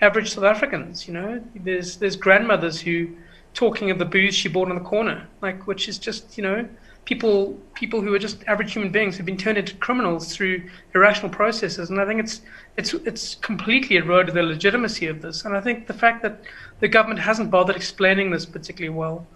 average 0.00 0.34
South 0.34 0.44
Africans. 0.44 1.08
You 1.08 1.14
know, 1.14 1.44
there's, 1.54 1.96
there's 1.96 2.16
grandmothers 2.16 2.80
who, 2.80 3.08
talking 3.54 3.90
of 3.90 3.98
the 3.98 4.04
booze 4.04 4.34
she 4.34 4.48
bought 4.48 4.68
in 4.68 4.76
the 4.76 4.80
corner, 4.84 5.26
like 5.42 5.66
which 5.66 5.88
is 5.88 5.98
just 5.98 6.36
you 6.36 6.44
know 6.44 6.68
people 7.04 7.58
people 7.74 8.00
who 8.00 8.14
are 8.14 8.18
just 8.18 8.44
average 8.46 8.72
human 8.72 8.92
beings 8.92 9.16
have 9.16 9.26
been 9.26 9.36
turned 9.36 9.58
into 9.58 9.74
criminals 9.76 10.34
through 10.34 10.62
irrational 10.94 11.30
processes. 11.30 11.90
And 11.90 12.00
I 12.00 12.06
think 12.06 12.20
it's 12.20 12.42
it's 12.76 12.94
it's 12.94 13.34
completely 13.36 13.96
eroded 13.96 14.34
the 14.34 14.42
legitimacy 14.42 15.06
of 15.06 15.22
this. 15.22 15.44
And 15.44 15.56
I 15.56 15.60
think 15.60 15.86
the 15.86 15.94
fact 15.94 16.22
that 16.22 16.40
the 16.80 16.88
government 16.88 17.20
hasn't 17.20 17.50
bothered 17.50 17.76
explaining 17.76 18.30
this 18.30 18.46
particularly 18.46 18.96
well 18.96 19.26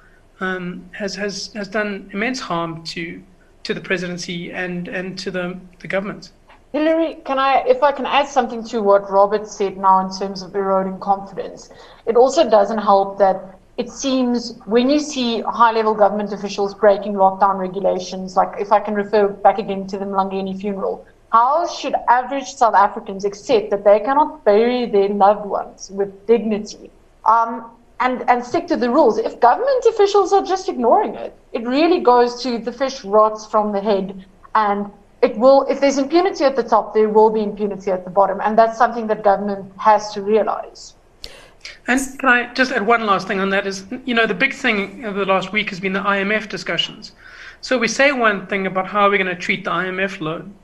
um, 0.41 0.89
has 0.93 1.15
has 1.17 1.53
has 1.55 1.69
done 1.69 2.11
immense 2.13 2.41
harm 2.41 2.85
to 2.85 3.23
to 3.65 3.75
the 3.75 3.81
presidency 3.81 4.53
and 4.53 4.89
and 4.89 5.19
to 5.19 5.31
the 5.31 5.59
the 5.81 5.89
government. 5.89 6.31
Hillary, 6.73 7.19
can 7.25 7.39
I, 7.39 7.63
if 7.69 7.85
I 7.85 7.93
can 7.93 8.05
add 8.05 8.27
something 8.27 8.65
to 8.65 8.83
what 8.83 9.09
Robert 9.09 9.47
said 9.47 9.77
now 9.77 10.05
in 10.05 10.13
terms 10.19 10.43
of 10.43 10.57
eroding 10.57 10.99
confidence, 10.99 11.71
it 12.05 12.17
also 12.17 12.51
doesn't 12.51 12.79
help 12.79 13.17
that 13.19 13.54
it 13.77 13.91
seems 13.91 14.57
when 14.67 14.89
you 14.89 15.01
see 15.01 15.41
high 15.41 15.73
level 15.73 15.95
government 15.95 16.33
officials 16.33 16.75
breaking 16.75 17.15
lockdown 17.15 17.59
regulations, 17.59 18.37
like 18.37 18.61
if 18.61 18.71
I 18.71 18.79
can 18.81 18.95
refer 18.95 19.29
back 19.29 19.59
again 19.59 19.87
to 19.89 19.99
the 19.99 20.05
Mlangeni 20.05 20.59
funeral, 20.61 21.05
how 21.33 21.67
should 21.67 21.95
average 22.09 22.55
South 22.55 22.75
Africans 22.75 23.25
accept 23.25 23.71
that 23.71 23.83
they 23.83 23.99
cannot 23.99 24.45
bury 24.45 24.87
their 24.87 25.09
loved 25.09 25.47
ones 25.47 25.91
with 25.91 26.27
dignity 26.29 26.91
um, 27.25 27.69
and, 27.99 28.23
and 28.31 28.45
stick 28.45 28.69
to 28.69 28.77
the 28.77 28.89
rules? 28.89 29.19
If 29.19 29.41
government 29.41 29.85
officials 29.87 30.33
are 30.33 30.45
just 30.45 30.69
ignoring 30.69 31.17
it, 31.17 31.37
it 31.53 31.67
really 31.67 31.99
goes 31.99 32.41
to 32.45 32.59
the 32.59 32.73
fish 32.73 33.03
rots 33.03 33.45
from 33.45 33.73
the 33.73 33.81
head 33.81 34.25
and 34.55 34.89
it 35.23 35.37
will, 35.37 35.63
if 35.69 35.81
there's 35.81 35.99
impunity 35.99 36.45
at 36.45 36.55
the 36.55 36.63
top, 36.63 36.95
there 36.95 37.09
will 37.09 37.31
be 37.31 37.43
impunity 37.43 37.91
at 37.91 38.05
the 38.05 38.11
bottom. 38.11 38.41
And 38.41 38.57
that's 38.57 38.79
something 38.79 39.09
that 39.09 39.25
government 39.25 39.73
has 39.79 40.13
to 40.13 40.23
realize. 40.23 40.95
And 41.87 42.01
can 42.19 42.29
I 42.29 42.53
just 42.55 42.73
add 42.73 42.87
one 42.87 43.07
last 43.07 43.27
thing 43.27 43.41
on 43.41 43.51
that? 43.51 43.67
Is 43.67 43.85
you 44.05 44.15
know 44.15 44.27
the 44.27 44.35
big 44.35 44.55
thing 44.55 45.05
of 45.05 45.15
the 45.15 45.25
last 45.25 45.53
week 45.53 45.71
has 45.71 45.81
been 45.81 45.93
the 45.93 46.01
IMF 46.01 46.49
discussions. 46.49 47.13
So 47.61 47.79
we 47.79 47.89
say 47.89 48.13
one 48.13 48.47
thing 48.47 48.67
about 48.67 48.87
how 48.87 49.09
we're 49.09 49.23
going 49.23 49.35
to 49.35 49.41
treat 49.41 49.65
the 49.65 49.71
IMF 49.71 50.21
loan, 50.21 50.55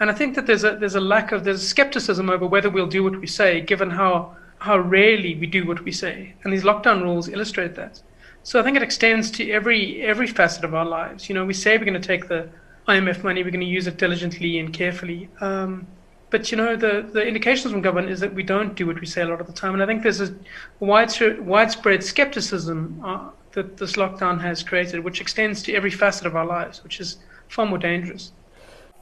and 0.00 0.10
I 0.10 0.14
think 0.14 0.34
that 0.34 0.46
there's 0.46 0.64
a 0.64 0.76
there's 0.76 0.94
a 0.94 1.00
lack 1.00 1.32
of 1.32 1.44
there's 1.44 1.66
skepticism 1.66 2.28
over 2.28 2.46
whether 2.46 2.70
we'll 2.70 2.86
do 2.86 3.02
what 3.04 3.20
we 3.20 3.26
say, 3.26 3.60
given 3.60 3.90
how 3.90 4.36
how 4.58 4.78
rarely 4.78 5.34
we 5.34 5.46
do 5.46 5.66
what 5.66 5.82
we 5.84 5.92
say, 5.92 6.34
and 6.44 6.52
these 6.52 6.64
lockdown 6.64 7.02
rules 7.02 7.28
illustrate 7.28 7.74
that. 7.76 8.00
So 8.42 8.58
I 8.58 8.62
think 8.62 8.76
it 8.76 8.82
extends 8.82 9.30
to 9.32 9.50
every 9.50 10.02
every 10.02 10.26
facet 10.26 10.64
of 10.64 10.74
our 10.74 10.84
lives. 10.84 11.28
You 11.28 11.34
know, 11.34 11.44
we 11.44 11.54
say 11.54 11.78
we're 11.78 11.84
going 11.84 12.00
to 12.00 12.08
take 12.08 12.28
the 12.28 12.48
IMF 12.88 13.22
money, 13.22 13.42
we're 13.42 13.50
going 13.50 13.60
to 13.60 13.66
use 13.66 13.86
it 13.86 13.96
diligently 13.96 14.58
and 14.58 14.72
carefully. 14.72 15.28
Um, 15.40 15.86
but 16.32 16.50
you 16.50 16.56
know, 16.56 16.74
the, 16.74 17.06
the 17.12 17.24
indications 17.24 17.70
from 17.72 17.82
government 17.82 18.10
is 18.10 18.18
that 18.20 18.34
we 18.34 18.42
don't 18.42 18.74
do 18.74 18.86
what 18.86 18.98
we 18.98 19.06
say 19.06 19.20
a 19.20 19.26
lot 19.26 19.40
of 19.40 19.46
the 19.46 19.52
time, 19.52 19.74
and 19.74 19.82
I 19.82 19.86
think 19.86 20.02
there's 20.02 20.22
a 20.22 20.34
widespread, 20.80 22.02
skepticism 22.02 23.00
uh, 23.04 23.28
that 23.52 23.76
this 23.76 23.92
lockdown 23.92 24.40
has 24.40 24.62
created, 24.64 25.04
which 25.04 25.20
extends 25.20 25.62
to 25.64 25.74
every 25.74 25.90
facet 25.90 26.26
of 26.26 26.34
our 26.34 26.46
lives, 26.46 26.82
which 26.82 27.00
is 27.00 27.18
far 27.48 27.66
more 27.66 27.78
dangerous. 27.78 28.32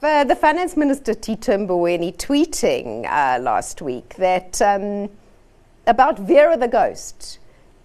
The 0.01 0.37
finance 0.39 0.75
minister 0.75 1.13
Tito 1.13 1.57
Mboweni 1.57 2.17
tweeting 2.17 3.05
uh, 3.05 3.41
last 3.41 3.81
week 3.81 4.15
that 4.15 4.61
um, 4.61 5.09
about 5.87 6.19
Vera 6.19 6.57
the 6.57 6.67
ghost 6.67 7.39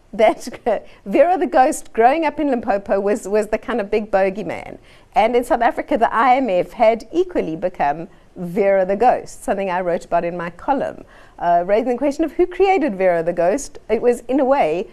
that 0.12 0.86
Vera 1.04 1.36
the 1.36 1.46
Ghost, 1.46 1.92
growing 1.92 2.24
up 2.24 2.40
in 2.40 2.48
Limpopo, 2.48 3.00
was, 3.00 3.28
was 3.28 3.48
the 3.48 3.58
kind 3.58 3.80
of 3.80 3.90
big 3.90 4.10
bogeyman. 4.10 4.78
And 5.14 5.36
in 5.36 5.44
South 5.44 5.60
Africa, 5.60 5.98
the 5.98 6.06
IMF 6.06 6.72
had 6.72 7.06
equally 7.12 7.56
become 7.56 8.08
Vera 8.36 8.84
the 8.84 8.96
Ghost, 8.96 9.44
something 9.44 9.70
I 9.70 9.80
wrote 9.80 10.04
about 10.04 10.24
in 10.24 10.36
my 10.36 10.50
column, 10.50 11.04
uh, 11.38 11.64
raising 11.66 11.92
the 11.92 11.98
question 11.98 12.24
of 12.24 12.32
who 12.32 12.46
created 12.46 12.96
Vera 12.96 13.22
the 13.22 13.32
Ghost. 13.32 13.78
It 13.88 14.02
was, 14.02 14.20
in 14.28 14.40
a 14.40 14.44
way, 14.44 14.88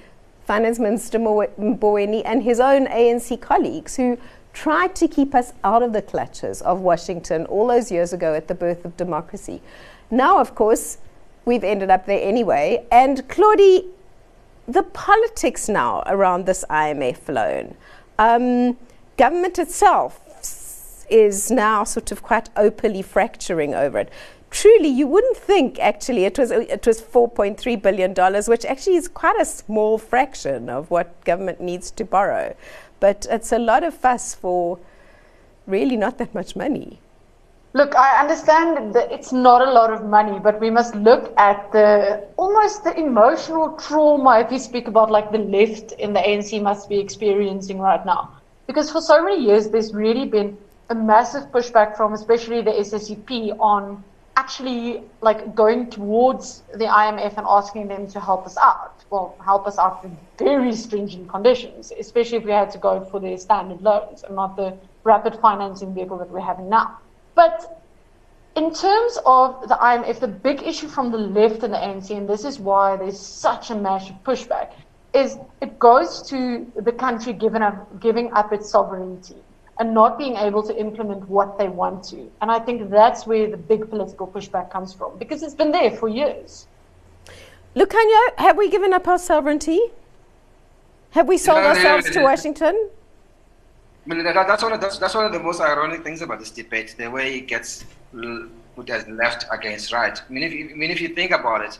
Finance 0.46 0.80
Minister 0.80 1.20
Mboweni 1.20 2.22
and 2.26 2.44
his 2.44 2.60
own 2.60 2.88
ANC 2.88 3.40
colleagues 3.40 3.96
who 3.96 4.18
tried 4.54 4.96
to 4.96 5.08
keep 5.08 5.34
us 5.34 5.54
out 5.64 5.82
of 5.82 5.94
the 5.94 6.02
clutches 6.02 6.62
of 6.62 6.82
Washington 6.82 7.46
all 7.48 7.68
those 7.68 7.92
years 7.92 8.14
ago 8.14 8.34
at 8.34 8.48
the 8.48 8.56
birth 8.56 8.86
of 8.86 8.96
democracy. 8.98 9.62
Now, 10.12 10.40
of 10.40 10.54
course, 10.54 11.00
we've 11.46 11.64
ended 11.64 11.90
up 11.90 12.06
there 12.06 12.22
anyway. 12.22 12.86
And 12.92 13.28
Claudie, 13.30 13.86
the 14.68 14.84
politics 14.84 15.68
now 15.68 16.04
around 16.06 16.46
this 16.46 16.64
IMF 16.70 17.28
loan. 17.28 17.76
Um, 18.20 18.78
government 19.18 19.60
itself 19.60 20.20
is 21.10 21.52
now 21.52 21.84
sort 21.84 22.12
of 22.12 22.24
quite 22.24 22.50
openly 22.56 23.02
fracturing 23.02 23.74
over 23.74 24.00
it. 24.00 24.10
Truly, 24.50 24.88
you 24.88 25.08
wouldn't 25.08 25.38
think 25.38 25.80
actually 25.80 26.26
it 26.26 26.38
was 26.38 26.52
it 26.52 26.86
was 26.86 27.02
4.3 27.02 27.82
billion 27.82 28.14
dollars, 28.14 28.48
which 28.48 28.66
actually 28.66 28.98
is 28.98 29.08
quite 29.08 29.40
a 29.40 29.46
small 29.46 29.98
fraction 29.98 30.70
of 30.70 30.92
what 30.92 31.24
government 31.26 31.60
needs 31.60 31.90
to 31.92 32.06
borrow, 32.06 32.56
but 33.00 33.26
it's 33.30 33.52
a 33.52 33.60
lot 33.60 33.84
of 33.84 33.96
fuss 33.96 34.36
for 34.36 34.80
really 35.66 35.98
not 35.98 36.18
that 36.20 36.36
much 36.36 36.56
money. 36.56 37.00
Look, 37.76 37.96
I 37.96 38.22
understand 38.22 38.94
that 38.94 39.12
it's 39.12 39.32
not 39.34 39.68
a 39.68 39.72
lot 39.72 39.92
of 39.92 40.06
money, 40.06 40.38
but 40.40 40.62
we 40.62 40.70
must 40.70 40.94
look 40.94 41.34
at 41.38 41.72
the 41.72 42.24
almost 42.38 42.84
the 42.84 42.96
emotional 42.96 43.72
trauma, 43.78 44.42
if 44.42 44.52
you 44.52 44.60
speak 44.60 44.88
about 44.88 45.10
like 45.10 45.32
the 45.32 45.40
left 45.40 45.94
in 45.94 46.14
the 46.14 46.20
ANC 46.20 46.62
must 46.62 46.88
be 46.88 47.00
experiencing 47.00 47.80
right 47.80 48.06
now. 48.06 48.30
Because 48.68 48.92
for 48.92 49.02
so 49.02 49.24
many 49.24 49.44
years, 49.44 49.70
there's 49.70 49.92
really 49.92 50.26
been 50.26 50.56
a 50.94 50.96
massive 50.96 51.46
pushback 51.52 51.98
from 51.98 52.14
especially 52.14 52.62
the 52.62 52.76
SACP 52.88 53.58
on 53.60 54.04
actually 54.38 55.04
like 55.22 55.56
going 55.56 55.90
towards 55.90 56.62
the 56.82 56.88
IMF 57.04 57.34
and 57.40 57.46
asking 57.60 57.88
them 57.88 58.04
to 58.14 58.20
help 58.20 58.46
us 58.46 58.58
out. 58.58 59.04
Well, 59.10 59.36
help 59.44 59.66
us 59.72 59.78
out 59.80 60.04
with 60.04 60.14
very 60.38 60.76
stringent 60.76 61.28
conditions, 61.30 61.92
especially 62.06 62.38
if 62.38 62.46
we 62.46 62.52
had 62.52 62.70
to 62.72 62.78
go 62.78 62.94
for 63.10 63.20
the 63.20 63.36
standard 63.38 63.82
loans 63.82 64.24
and 64.24 64.36
not 64.36 64.56
the 64.56 64.70
rapid 65.04 65.34
financing 65.40 65.96
vehicle 65.96 66.18
that 66.20 66.30
we're 66.30 66.48
having 66.52 66.70
now. 66.70 67.00
But 67.34 67.58
in 68.56 68.68
terms 68.72 69.18
of 69.26 69.68
the 69.68 69.78
IMF, 69.92 70.20
the 70.20 70.34
big 70.50 70.62
issue 70.62 70.88
from 70.88 71.12
the 71.12 71.18
left 71.18 71.64
and 71.64 71.74
the 71.74 71.82
ANC, 71.88 72.16
and 72.16 72.30
this 72.30 72.46
is 72.46 72.60
why 72.60 72.98
there's 72.98 73.20
such 73.20 73.72
a 73.72 73.76
massive 73.76 74.18
pushback, 74.24 74.74
is 75.14 75.38
it 75.62 75.80
goes 75.80 76.22
to 76.30 76.72
the 76.76 76.92
country 76.92 77.34
giving 77.34 77.64
up, 77.64 78.00
giving 78.00 78.32
up 78.34 78.54
its 78.54 78.70
sovereignty 78.70 79.42
and 79.84 79.94
not 79.94 80.18
being 80.18 80.38
able 80.38 80.64
to 80.64 80.74
implement 80.80 81.28
what 81.28 81.58
they 81.58 81.68
want 81.68 82.06
to. 82.06 82.32
And 82.42 82.50
I 82.50 82.58
think 82.58 82.90
that's 82.90 83.28
where 83.28 83.50
the 83.52 83.58
big 83.58 83.90
political 83.90 84.26
pushback 84.26 84.72
comes 84.72 84.94
from 84.94 85.18
because 85.18 85.44
it's 85.44 85.54
been 85.62 85.74
there 85.74 85.92
for 85.92 86.08
years. 86.08 86.68
Lukhanyo, 87.76 88.22
have 88.38 88.56
we 88.56 88.70
given 88.70 88.94
up 88.94 89.06
our 89.10 89.18
sovereignty? 89.18 89.82
Have 91.12 91.28
we 91.28 91.38
sold 91.38 91.66
ourselves 91.66 92.10
to 92.12 92.22
Washington? 92.22 92.76
I 94.06 94.10
mean, 94.10 94.24
that, 94.24 94.48
that's, 94.48 94.64
one 94.64 94.72
of, 94.72 94.80
that's, 94.80 95.00
that's 95.00 95.16
one 95.16 95.26
of 95.26 95.34
the 95.34 95.40
most 95.40 95.60
ironic 95.60 96.02
things 96.02 96.22
about 96.22 96.40
this 96.40 96.52
debate, 96.52 96.96
the 96.98 97.10
way 97.10 97.40
it 97.40 97.48
gets 97.48 97.84
put 98.76 98.90
as 98.90 99.06
left 99.10 99.46
against 99.52 99.92
right. 99.92 100.18
I 100.18 100.32
mean, 100.32 100.44
if, 100.44 100.54
I 100.72 100.76
mean, 100.76 100.92
if 100.92 101.02
you 101.02 101.10
think 101.10 101.32
about 101.32 101.60
it, 101.62 101.78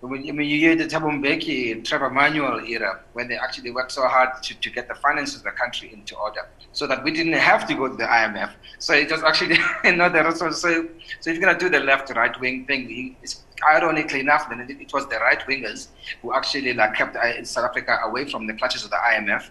when, 0.00 0.28
I 0.28 0.32
mean, 0.32 0.48
you 0.48 0.58
hear 0.58 0.76
the 0.76 0.84
Thabo 0.84 1.10
Mbeki, 1.10 1.84
Trevor 1.84 2.10
Manuel 2.10 2.60
era, 2.60 3.00
when 3.12 3.28
they 3.28 3.36
actually 3.36 3.70
worked 3.70 3.92
so 3.92 4.06
hard 4.06 4.42
to, 4.42 4.58
to 4.58 4.70
get 4.70 4.88
the 4.88 4.94
finances 4.94 5.36
of 5.36 5.42
the 5.44 5.50
country 5.50 5.92
into 5.92 6.16
order, 6.16 6.48
so 6.72 6.86
that 6.86 7.04
we 7.04 7.10
didn't 7.10 7.34
have 7.34 7.66
to 7.68 7.74
go 7.74 7.88
to 7.88 7.94
the 7.94 8.04
IMF. 8.04 8.52
So 8.78 8.94
it 8.94 9.10
was 9.10 9.22
actually 9.22 9.58
not 9.96 10.12
the 10.12 10.30
so, 10.32 10.50
so, 10.50 10.86
so 11.20 11.30
if 11.30 11.36
you're 11.36 11.40
going 11.40 11.58
to 11.58 11.60
do 11.60 11.68
the 11.68 11.84
left 11.84 12.10
right 12.16 12.38
wing 12.40 12.64
thing, 12.66 13.16
it's 13.22 13.42
ironically 13.68 14.20
enough, 14.20 14.48
then 14.48 14.60
it, 14.60 14.70
it 14.70 14.92
was 14.92 15.06
the 15.08 15.16
right 15.16 15.40
wingers 15.46 15.88
who 16.22 16.34
actually 16.34 16.72
like 16.72 16.94
kept 16.94 17.16
uh, 17.16 17.44
South 17.44 17.64
Africa 17.64 17.98
away 18.04 18.24
from 18.24 18.46
the 18.46 18.54
clutches 18.54 18.84
of 18.84 18.90
the 18.90 18.96
IMF 18.96 19.50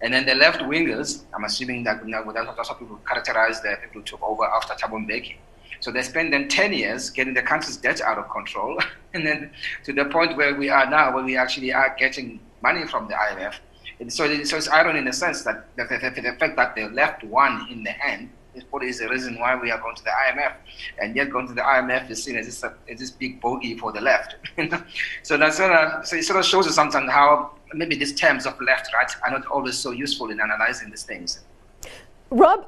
and 0.00 0.14
then 0.14 0.26
the 0.26 0.34
left 0.34 0.60
wingers, 0.60 1.24
I'm 1.34 1.44
assuming 1.44 1.82
that 1.84 2.04
you 2.04 2.10
know, 2.10 2.32
that's 2.32 2.68
how 2.68 2.74
people 2.74 3.00
characterize 3.06 3.60
the 3.60 3.76
people 3.82 4.00
who 4.00 4.02
took 4.02 4.22
over 4.22 4.44
after 4.44 4.74
Thabo 4.74 5.04
Mbeki. 5.04 5.36
So 5.80 5.90
they 5.90 6.02
spent 6.02 6.30
then 6.30 6.48
10 6.48 6.72
years 6.72 7.10
getting 7.10 7.34
the 7.34 7.42
country's 7.42 7.76
debt 7.76 8.00
out 8.00 8.18
of 8.18 8.28
control, 8.30 8.78
and 9.14 9.26
then 9.26 9.50
to 9.84 9.92
the 9.92 10.04
point 10.06 10.36
where 10.36 10.54
we 10.54 10.68
are 10.68 10.88
now, 10.88 11.14
where 11.14 11.24
we 11.24 11.36
actually 11.36 11.72
are 11.72 11.94
getting 11.98 12.40
money 12.62 12.86
from 12.86 13.08
the 13.08 13.14
IMF. 13.14 13.54
And 14.00 14.12
so, 14.12 14.26
so 14.44 14.56
it's 14.56 14.68
irony 14.68 15.00
in 15.00 15.04
the 15.06 15.12
sense 15.12 15.42
that 15.42 15.74
the, 15.76 15.84
the, 15.84 16.20
the 16.20 16.32
fact 16.38 16.56
that 16.56 16.74
the 16.74 16.88
left 16.88 17.24
won 17.24 17.66
in 17.70 17.82
the 17.82 18.06
end 18.06 18.30
is 18.54 18.64
probably 18.64 18.92
the 18.92 19.08
reason 19.08 19.38
why 19.38 19.56
we 19.56 19.70
are 19.70 19.80
going 19.80 19.96
to 19.96 20.04
the 20.04 20.10
IMF, 20.10 20.54
and 21.00 21.16
yet 21.16 21.30
going 21.30 21.46
to 21.48 21.54
the 21.54 21.62
IMF 21.62 22.10
is 22.10 22.22
seen 22.22 22.36
as 22.36 22.46
this, 22.46 22.64
as 22.64 22.98
this 22.98 23.10
big 23.10 23.40
bogey 23.40 23.76
for 23.76 23.92
the 23.92 24.00
left. 24.00 24.36
so 25.22 25.36
that's 25.36 25.56
sort 25.56 25.72
of, 25.72 26.06
so 26.06 26.16
it 26.16 26.24
sort 26.24 26.38
of 26.38 26.44
shows 26.44 26.66
you 26.66 26.72
sometimes 26.72 27.10
how 27.10 27.52
maybe 27.74 27.96
these 27.96 28.14
terms 28.14 28.46
of 28.46 28.60
left 28.60 28.92
right 28.94 29.10
are 29.24 29.30
not 29.30 29.46
always 29.46 29.76
so 29.76 29.90
useful 29.90 30.30
in 30.30 30.40
analyzing 30.40 30.90
these 30.90 31.02
things. 31.02 31.40
Rob, 32.30 32.66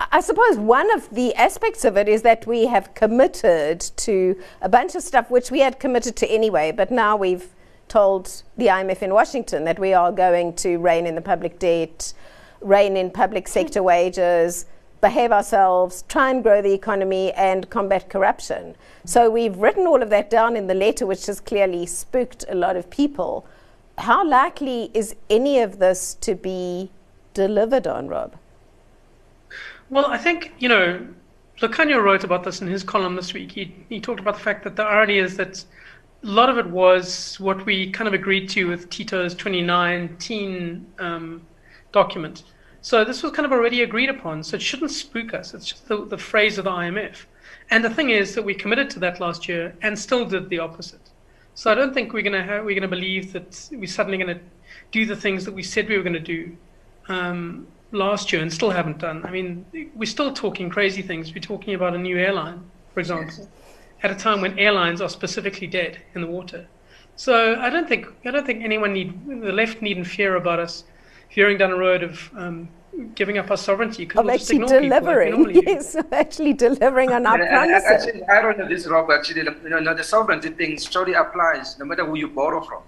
I 0.00 0.20
suppose 0.20 0.56
one 0.56 0.92
of 0.94 1.10
the 1.10 1.34
aspects 1.34 1.84
of 1.84 1.96
it 1.96 2.08
is 2.08 2.22
that 2.22 2.46
we 2.46 2.66
have 2.66 2.94
committed 2.94 3.80
to 3.80 4.40
a 4.62 4.68
bunch 4.68 4.94
of 4.94 5.02
stuff 5.02 5.30
which 5.30 5.50
we 5.50 5.58
had 5.60 5.80
committed 5.80 6.14
to 6.16 6.30
anyway, 6.30 6.70
but 6.70 6.90
now 6.90 7.16
we've 7.16 7.48
told 7.88 8.42
the 8.56 8.66
IMF 8.66 9.02
in 9.02 9.12
Washington 9.12 9.64
that 9.64 9.78
we 9.78 9.92
are 9.92 10.12
going 10.12 10.54
to 10.54 10.78
rein 10.78 11.06
in 11.06 11.14
the 11.14 11.20
public 11.20 11.58
debt, 11.58 12.12
rein 12.60 12.96
in 12.96 13.10
public 13.10 13.48
hmm. 13.48 13.52
sector 13.52 13.82
wages, 13.82 14.66
behave 15.00 15.32
ourselves, 15.32 16.04
try 16.08 16.30
and 16.30 16.42
grow 16.42 16.62
the 16.62 16.72
economy, 16.72 17.32
and 17.32 17.68
combat 17.70 18.08
corruption. 18.08 18.76
So 19.04 19.30
we've 19.30 19.56
written 19.56 19.86
all 19.86 20.02
of 20.02 20.10
that 20.10 20.30
down 20.30 20.56
in 20.56 20.66
the 20.66 20.74
letter, 20.74 21.06
which 21.06 21.26
has 21.26 21.40
clearly 21.40 21.86
spooked 21.86 22.44
a 22.48 22.54
lot 22.54 22.76
of 22.76 22.90
people. 22.90 23.46
How 23.98 24.24
likely 24.24 24.90
is 24.94 25.16
any 25.28 25.60
of 25.60 25.78
this 25.78 26.14
to 26.20 26.34
be 26.34 26.90
delivered 27.34 27.86
on, 27.86 28.08
Rob? 28.08 28.34
Well, 29.90 30.06
I 30.06 30.18
think, 30.18 30.52
you 30.58 30.68
know, 30.68 31.06
Lukhanyo 31.60 32.02
wrote 32.02 32.22
about 32.22 32.44
this 32.44 32.60
in 32.60 32.68
his 32.68 32.82
column 32.82 33.16
this 33.16 33.32
week. 33.32 33.52
He, 33.52 33.74
he 33.88 34.00
talked 34.00 34.20
about 34.20 34.34
the 34.34 34.40
fact 34.40 34.64
that 34.64 34.76
the 34.76 34.82
irony 34.82 35.18
is 35.18 35.36
that 35.38 35.64
a 36.22 36.26
lot 36.26 36.50
of 36.50 36.58
it 36.58 36.66
was 36.66 37.40
what 37.40 37.64
we 37.64 37.90
kind 37.90 38.06
of 38.06 38.12
agreed 38.12 38.48
to 38.50 38.68
with 38.68 38.90
Tito's 38.90 39.34
2019 39.34 40.86
um, 40.98 41.42
document. 41.92 42.44
So 42.82 43.04
this 43.04 43.22
was 43.22 43.32
kind 43.32 43.46
of 43.46 43.52
already 43.52 43.82
agreed 43.82 44.10
upon. 44.10 44.42
So 44.44 44.56
it 44.56 44.62
shouldn't 44.62 44.90
spook 44.90 45.32
us. 45.32 45.54
It's 45.54 45.66
just 45.66 45.88
the, 45.88 46.04
the 46.04 46.18
phrase 46.18 46.58
of 46.58 46.64
the 46.64 46.70
IMF. 46.70 47.24
And 47.70 47.84
the 47.84 47.90
thing 47.90 48.10
is 48.10 48.34
that 48.34 48.42
we 48.42 48.54
committed 48.54 48.90
to 48.90 48.98
that 49.00 49.20
last 49.20 49.48
year 49.48 49.74
and 49.82 49.98
still 49.98 50.24
did 50.26 50.50
the 50.50 50.58
opposite. 50.58 51.00
So 51.54 51.72
I 51.72 51.74
don't 51.74 51.94
think 51.94 52.12
we're 52.12 52.22
going 52.22 52.46
to 52.46 52.62
we're 52.62 52.80
to 52.80 52.88
believe 52.88 53.32
that 53.32 53.68
we're 53.72 53.86
suddenly 53.86 54.18
to 54.18 54.38
do 54.92 55.06
the 55.06 55.16
things 55.16 55.44
that 55.44 55.54
we 55.54 55.62
said 55.62 55.88
we 55.88 55.96
were 55.96 56.04
to 56.04 56.20
do 56.20 56.56
um, 57.08 57.66
last 57.92 58.32
year 58.32 58.42
and 58.42 58.52
still 58.52 58.70
haven't 58.70 58.98
done. 58.98 59.24
I 59.24 59.30
mean, 59.30 59.90
we're 59.94 60.06
still 60.06 60.32
talking 60.32 60.68
crazy 60.68 61.02
things. 61.02 61.32
We're 61.34 61.40
talking 61.40 61.74
about 61.74 61.94
a 61.94 61.98
new 61.98 62.18
airline, 62.18 62.62
for 62.92 63.00
example, 63.00 63.48
at 64.02 64.10
a 64.10 64.14
time 64.14 64.40
when 64.40 64.58
airlines 64.58 65.00
are 65.00 65.08
specifically 65.08 65.66
dead 65.66 65.98
in 66.14 66.20
the 66.20 66.26
water. 66.26 66.66
So 67.16 67.60
I 67.60 67.68
don't 67.70 67.88
think 67.88 68.06
I 68.24 68.30
don't 68.30 68.46
think 68.46 68.62
anyone 68.62 68.92
need 68.92 69.26
the 69.26 69.52
left 69.52 69.82
needn't 69.82 70.06
fear 70.06 70.36
about 70.36 70.60
us 70.60 70.84
veering 71.34 71.58
down 71.58 71.72
a 71.72 71.76
road 71.76 72.02
of 72.02 72.30
um, 72.36 72.68
giving 73.14 73.38
up 73.38 73.50
our 73.50 73.56
sovereignty. 73.56 74.04
Of 74.04 74.14
we'll 74.14 74.30
actually 74.30 74.64
delivering, 74.66 75.44
like 75.44 75.56
yes, 75.66 75.96
actually 76.12 76.52
delivering 76.52 77.10
on 77.12 77.26
our 77.26 77.38
promises. 77.38 77.84
Actually, 77.86 78.22
I 78.24 78.40
don't 78.40 78.58
know 78.58 78.68
this, 78.68 78.86
Rob. 78.86 79.10
Actually, 79.10 79.42
you 79.42 79.80
know, 79.80 79.94
the 79.94 80.04
sovereignty 80.04 80.50
thing 80.50 80.78
surely 80.78 81.14
applies 81.14 81.78
no 81.78 81.84
matter 81.84 82.04
who 82.04 82.16
you 82.16 82.28
borrow 82.28 82.60
from. 82.60 82.82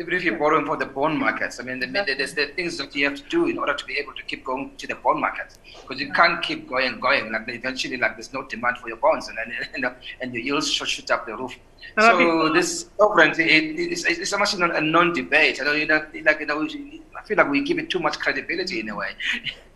Even 0.00 0.14
if 0.14 0.24
you're 0.24 0.38
borrowing 0.38 0.66
for 0.66 0.76
the 0.76 0.86
bond 0.86 1.18
markets, 1.18 1.60
I 1.60 1.64
mean, 1.64 1.78
the, 1.78 1.86
there's 1.86 2.34
the 2.34 2.46
things 2.46 2.78
that 2.78 2.94
you 2.96 3.04
have 3.04 3.16
to 3.16 3.28
do 3.28 3.46
in 3.46 3.58
order 3.58 3.74
to 3.74 3.84
be 3.84 3.98
able 3.98 4.14
to 4.14 4.22
keep 4.22 4.44
going 4.44 4.74
to 4.78 4.86
the 4.86 4.94
bond 4.96 5.20
market, 5.20 5.58
because 5.80 6.00
you 6.00 6.12
can't 6.12 6.42
keep 6.42 6.68
going, 6.68 6.98
going. 6.98 7.30
Like 7.30 7.42
eventually, 7.48 7.98
like 7.98 8.16
there's 8.16 8.32
no 8.32 8.42
demand 8.46 8.78
for 8.78 8.88
your 8.88 8.96
bonds, 8.96 9.28
and 9.28 9.36
then 9.36 9.52
you 9.74 9.82
know, 9.82 9.94
and 10.20 10.32
the 10.32 10.40
yields 10.40 10.70
should 10.72 10.88
shoot 10.88 11.10
up 11.10 11.26
the 11.26 11.36
roof. 11.36 11.56
So 11.98 12.52
this 12.52 12.86
sovereignty, 12.98 13.42
it, 13.44 13.92
it's, 13.92 14.04
it's 14.04 14.38
much 14.38 14.54
a 14.54 14.80
non-debate. 14.80 15.60
I 15.60 15.64
know, 15.64 15.72
you 15.72 15.86
know, 15.86 16.06
like 16.24 16.40
you 16.40 16.46
know, 16.46 16.62
I 16.64 17.22
feel 17.24 17.36
like 17.36 17.50
we 17.50 17.62
give 17.62 17.78
it 17.78 17.90
too 17.90 17.98
much 17.98 18.18
credibility 18.18 18.80
in 18.80 18.88
a 18.88 18.96
way. 18.96 19.10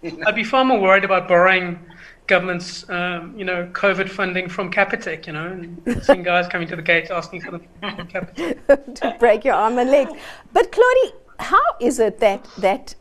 I'd 0.27 0.35
be 0.35 0.45
far 0.45 0.65
more 0.65 0.81
worried 0.81 1.05
about 1.05 1.29
borrowing 1.29 1.79
government's, 2.27 2.89
um, 2.91 3.35
you 3.39 3.45
know, 3.45 3.69
COVID 3.73 4.09
funding 4.09 4.49
from 4.49 4.71
Capitec, 4.71 5.27
you 5.27 5.33
know, 5.33 5.47
and 5.47 6.03
seeing 6.05 6.23
guys 6.33 6.49
coming 6.49 6.69
to 6.69 6.77
the 6.77 6.83
gates 6.83 7.11
asking 7.11 7.43
for 7.43 7.53
the 7.53 7.61
Capitec. 7.83 8.95
to 8.95 9.17
break 9.19 9.45
your 9.45 9.55
arm 9.55 9.79
and 9.79 9.91
leg. 9.91 10.09
But 10.53 10.73
Claudie, 10.73 11.15
how 11.39 11.63
is 11.81 11.99
it 11.99 12.19
that 12.21 12.47
that 12.59 12.95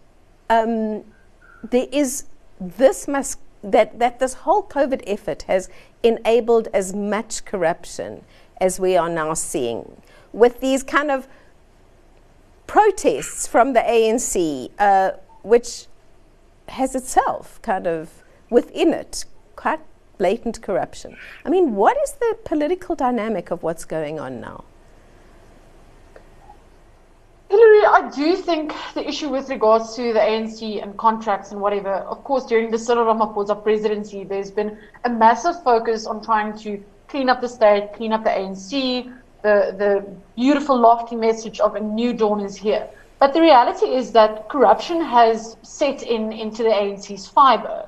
um, 0.50 1.04
there 1.64 1.88
is 1.92 2.26
this 2.60 3.08
must 3.08 3.40
that 3.64 4.00
that 4.00 4.20
this 4.20 4.34
whole 4.34 4.64
COVID 4.64 5.04
effort 5.08 5.44
has 5.44 5.70
enabled 6.04 6.68
as 6.74 6.94
much 6.94 7.46
corruption 7.46 8.24
as 8.62 8.80
we 8.80 8.96
are 8.96 9.10
now 9.10 9.34
seeing, 9.34 10.02
with 10.32 10.62
these 10.62 10.84
kind 10.84 11.12
of 11.12 11.28
protests 12.68 13.48
from 13.48 13.74
the 13.74 13.80
ANC, 13.82 14.72
uh, 14.80 15.12
which 15.42 15.88
has 16.70 16.96
itself 16.96 17.62
kind 17.62 17.86
of 17.88 18.24
within 18.50 18.94
it 18.94 19.26
quite 19.56 19.80
blatant 20.18 20.62
corruption. 20.62 21.18
I 21.46 21.50
mean, 21.50 21.76
what 21.76 21.98
is 22.04 22.14
the 22.14 22.38
political 22.46 22.96
dynamic 22.96 23.52
of 23.52 23.64
what's 23.64 23.86
going 23.86 24.20
on 24.20 24.40
now? 24.40 24.64
Hillary, 27.50 27.86
I 27.86 28.10
do 28.10 28.36
think 28.36 28.74
the 28.96 29.08
issue 29.08 29.30
with 29.30 29.50
regards 29.50 29.96
to 29.96 30.14
the 30.14 30.20
ANC 30.20 30.82
and 30.82 30.98
contracts 30.98 31.52
and 31.52 31.62
whatever, 31.62 31.94
of 31.94 32.24
course, 32.24 32.46
during 32.46 32.72
the 32.72 32.78
Cyril 32.78 33.06
Ramaphosa 33.06 33.62
presidency, 33.62 34.24
there's 34.24 34.50
been 34.50 34.78
a 35.04 35.10
massive 35.10 35.62
focus 35.64 36.08
on 36.08 36.24
trying 36.24 36.58
to 36.60 36.84
clean 37.08 37.30
up 37.30 37.42
the 37.42 37.48
state, 37.48 37.92
clean 37.94 38.14
up 38.14 38.24
the 38.24 38.32
ANC, 38.32 39.14
the, 39.44 39.76
the 39.78 40.06
beautiful, 40.36 40.78
lofty 40.78 41.16
message 41.16 41.60
of 41.60 41.76
a 41.76 41.80
new 41.80 42.14
dawn 42.14 42.40
is 42.42 42.56
here. 42.58 42.90
But 43.20 43.34
the 43.34 43.42
reality 43.42 43.86
is 43.86 44.12
that 44.14 44.50
corruption 44.50 45.00
has 45.02 45.56
set 45.62 46.02
in 46.02 46.34
into 46.34 46.64
the 46.64 46.70
ANC's 46.70 47.28
fiber. 47.28 47.88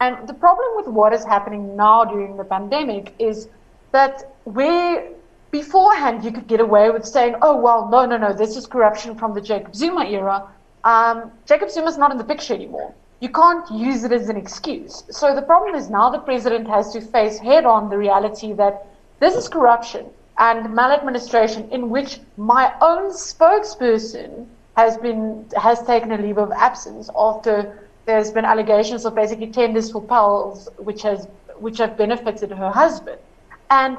And 0.00 0.26
the 0.26 0.34
problem 0.34 0.76
with 0.76 0.86
what 0.86 1.12
is 1.12 1.24
happening 1.24 1.76
now 1.76 2.04
during 2.04 2.36
the 2.36 2.44
pandemic 2.44 3.14
is 3.18 3.48
that 3.92 4.34
where 4.44 5.08
beforehand 5.50 6.24
you 6.24 6.32
could 6.32 6.46
get 6.46 6.60
away 6.60 6.90
with 6.90 7.04
saying, 7.04 7.34
oh, 7.42 7.56
well, 7.56 7.88
no, 7.90 8.06
no, 8.06 8.16
no, 8.16 8.32
this 8.32 8.56
is 8.56 8.66
corruption 8.66 9.14
from 9.14 9.34
the 9.34 9.40
Jacob 9.40 9.74
Zuma 9.74 10.04
era, 10.04 10.48
um, 10.84 11.30
Jacob 11.44 11.68
is 11.68 11.98
not 11.98 12.10
in 12.10 12.18
the 12.18 12.24
picture 12.24 12.54
anymore. 12.54 12.94
You 13.20 13.28
can't 13.28 13.70
use 13.70 14.04
it 14.04 14.12
as 14.12 14.30
an 14.30 14.36
excuse. 14.36 15.04
So 15.10 15.34
the 15.34 15.42
problem 15.42 15.74
is 15.74 15.90
now 15.90 16.08
the 16.08 16.20
president 16.20 16.66
has 16.68 16.92
to 16.94 17.02
face 17.02 17.38
head 17.38 17.66
on 17.66 17.90
the 17.90 17.98
reality 17.98 18.54
that 18.54 18.86
this 19.18 19.34
is 19.34 19.48
corruption 19.48 20.06
and 20.38 20.74
maladministration 20.74 21.70
in 21.70 21.90
which 21.90 22.20
my 22.38 22.72
own 22.80 23.10
spokesperson 23.10 24.46
has 24.76 24.96
been 24.96 25.44
has 25.56 25.82
taken 25.82 26.12
a 26.12 26.16
leave 26.16 26.38
of 26.38 26.50
absence 26.52 27.10
after 27.14 27.89
there's 28.06 28.30
been 28.30 28.44
allegations 28.44 29.04
of 29.04 29.14
basically 29.14 29.48
tenders 29.48 29.90
for 29.90 30.02
pearls, 30.02 30.68
which 30.78 31.02
has 31.02 31.26
which 31.56 31.78
have 31.78 31.96
benefited 31.96 32.50
her 32.50 32.70
husband, 32.70 33.18
and 33.70 33.98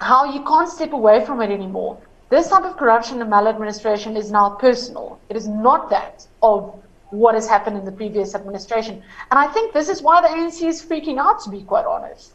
how 0.00 0.24
you 0.24 0.42
can't 0.44 0.68
step 0.68 0.92
away 0.92 1.24
from 1.24 1.40
it 1.40 1.50
anymore. 1.50 1.96
This 2.28 2.48
type 2.48 2.64
of 2.64 2.76
corruption 2.76 3.20
and 3.20 3.30
maladministration 3.30 4.16
is 4.16 4.32
now 4.32 4.50
personal. 4.50 5.20
It 5.28 5.36
is 5.36 5.46
not 5.46 5.90
that 5.90 6.26
of 6.42 6.82
what 7.10 7.34
has 7.34 7.46
happened 7.46 7.76
in 7.76 7.84
the 7.84 7.92
previous 7.92 8.34
administration. 8.34 9.02
And 9.30 9.38
I 9.38 9.46
think 9.46 9.74
this 9.74 9.88
is 9.88 10.02
why 10.02 10.22
the 10.22 10.28
ANC 10.28 10.66
is 10.66 10.82
freaking 10.82 11.18
out, 11.18 11.44
to 11.44 11.50
be 11.50 11.62
quite 11.62 11.84
honest. 11.84 12.32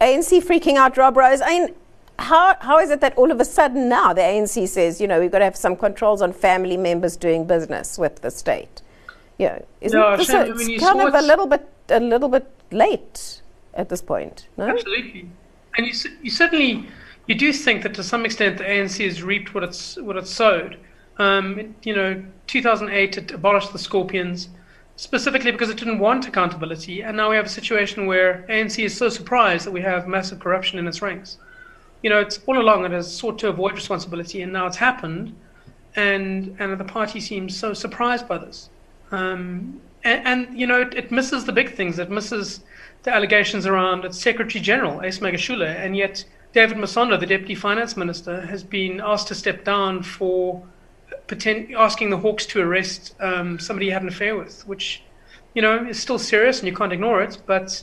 ANC 0.00 0.42
freaking 0.44 0.76
out, 0.76 0.96
Rob 0.96 1.16
Rose. 1.16 1.40
I 1.40 1.48
mean, 1.48 1.74
how, 2.18 2.56
how 2.60 2.78
is 2.78 2.90
it 2.90 3.00
that 3.00 3.16
all 3.16 3.30
of 3.30 3.40
a 3.40 3.44
sudden 3.44 3.88
now 3.88 4.12
the 4.12 4.20
ANC 4.20 4.68
says, 4.68 5.00
you 5.00 5.06
know, 5.06 5.20
we've 5.20 5.32
got 5.32 5.38
to 5.38 5.44
have 5.44 5.56
some 5.56 5.74
controls 5.74 6.20
on 6.20 6.32
family 6.32 6.76
members 6.76 7.16
doing 7.16 7.46
business 7.46 7.96
with 7.96 8.20
the 8.20 8.30
state? 8.30 8.82
Yeah, 9.38 9.60
isn't 9.80 9.98
no, 9.98 10.16
this 10.16 10.30
a, 10.30 10.50
it's 10.50 10.82
kind 10.82 11.00
of 11.00 11.14
a 11.14 11.22
little 11.22 11.46
bit 11.46 11.66
a 11.88 12.00
little 12.00 12.28
bit 12.28 12.46
late 12.72 13.40
at 13.74 13.88
this 13.88 14.02
point? 14.02 14.48
No, 14.56 14.66
absolutely. 14.66 15.30
And 15.76 15.86
you, 15.86 15.92
you 16.22 16.30
certainly 16.30 16.86
you 17.28 17.36
do 17.36 17.52
think 17.52 17.82
that 17.84 17.94
to 17.94 18.02
some 18.02 18.24
extent 18.24 18.58
the 18.58 18.64
ANC 18.64 19.04
has 19.04 19.22
reaped 19.22 19.54
what 19.54 19.62
it's 19.62 19.96
what 19.96 20.16
it's 20.16 20.30
sowed. 20.30 20.76
Um, 21.18 21.58
it, 21.58 21.70
you 21.82 21.94
know, 21.94 22.22
2008 22.48 23.18
it 23.18 23.30
abolished 23.30 23.72
the 23.72 23.78
Scorpions 23.78 24.48
specifically 24.96 25.52
because 25.52 25.70
it 25.70 25.76
didn't 25.76 26.00
want 26.00 26.26
accountability, 26.26 27.02
and 27.02 27.16
now 27.16 27.30
we 27.30 27.36
have 27.36 27.46
a 27.46 27.50
situation 27.60 28.06
where 28.06 28.44
ANC 28.48 28.84
is 28.84 28.96
so 28.96 29.08
surprised 29.08 29.64
that 29.64 29.70
we 29.70 29.80
have 29.80 30.08
massive 30.08 30.40
corruption 30.40 30.78
in 30.78 30.88
its 30.88 31.00
ranks. 31.00 31.38
You 32.02 32.10
know, 32.10 32.18
it's 32.18 32.40
all 32.46 32.58
along 32.58 32.84
it 32.84 32.90
has 32.90 33.14
sought 33.14 33.38
to 33.40 33.48
avoid 33.48 33.74
responsibility, 33.74 34.42
and 34.42 34.52
now 34.52 34.66
it's 34.66 34.76
happened, 34.76 35.36
and 35.94 36.56
and 36.58 36.78
the 36.78 36.84
party 36.84 37.20
seems 37.20 37.56
so 37.56 37.72
surprised 37.72 38.26
by 38.26 38.38
this. 38.38 38.70
Um, 39.10 39.80
and, 40.04 40.26
and, 40.26 40.58
you 40.58 40.66
know, 40.66 40.82
it, 40.82 40.94
it, 40.94 41.10
misses 41.10 41.44
the 41.44 41.52
big 41.52 41.74
things. 41.74 41.98
It 41.98 42.10
misses 42.10 42.60
the 43.02 43.14
allegations 43.14 43.66
around 43.66 44.04
its 44.04 44.20
Secretary 44.20 44.62
General, 44.62 45.02
Ace 45.02 45.18
Magashule, 45.18 45.66
and 45.66 45.96
yet 45.96 46.24
David 46.52 46.76
Masondo, 46.76 47.18
the 47.18 47.26
Deputy 47.26 47.54
Finance 47.54 47.96
Minister, 47.96 48.40
has 48.46 48.62
been 48.62 49.00
asked 49.00 49.28
to 49.28 49.34
step 49.34 49.64
down 49.64 50.02
for 50.02 50.62
potent- 51.26 51.72
asking 51.74 52.10
the 52.10 52.18
Hawks 52.18 52.46
to 52.46 52.60
arrest 52.60 53.14
um, 53.20 53.58
somebody 53.58 53.86
he 53.86 53.92
had 53.92 54.02
an 54.02 54.08
affair 54.08 54.36
with, 54.36 54.66
which, 54.66 55.02
you 55.54 55.62
know, 55.62 55.84
is 55.86 55.98
still 56.00 56.18
serious 56.18 56.58
and 56.60 56.68
you 56.68 56.74
can't 56.74 56.92
ignore 56.92 57.22
it. 57.22 57.38
But, 57.46 57.82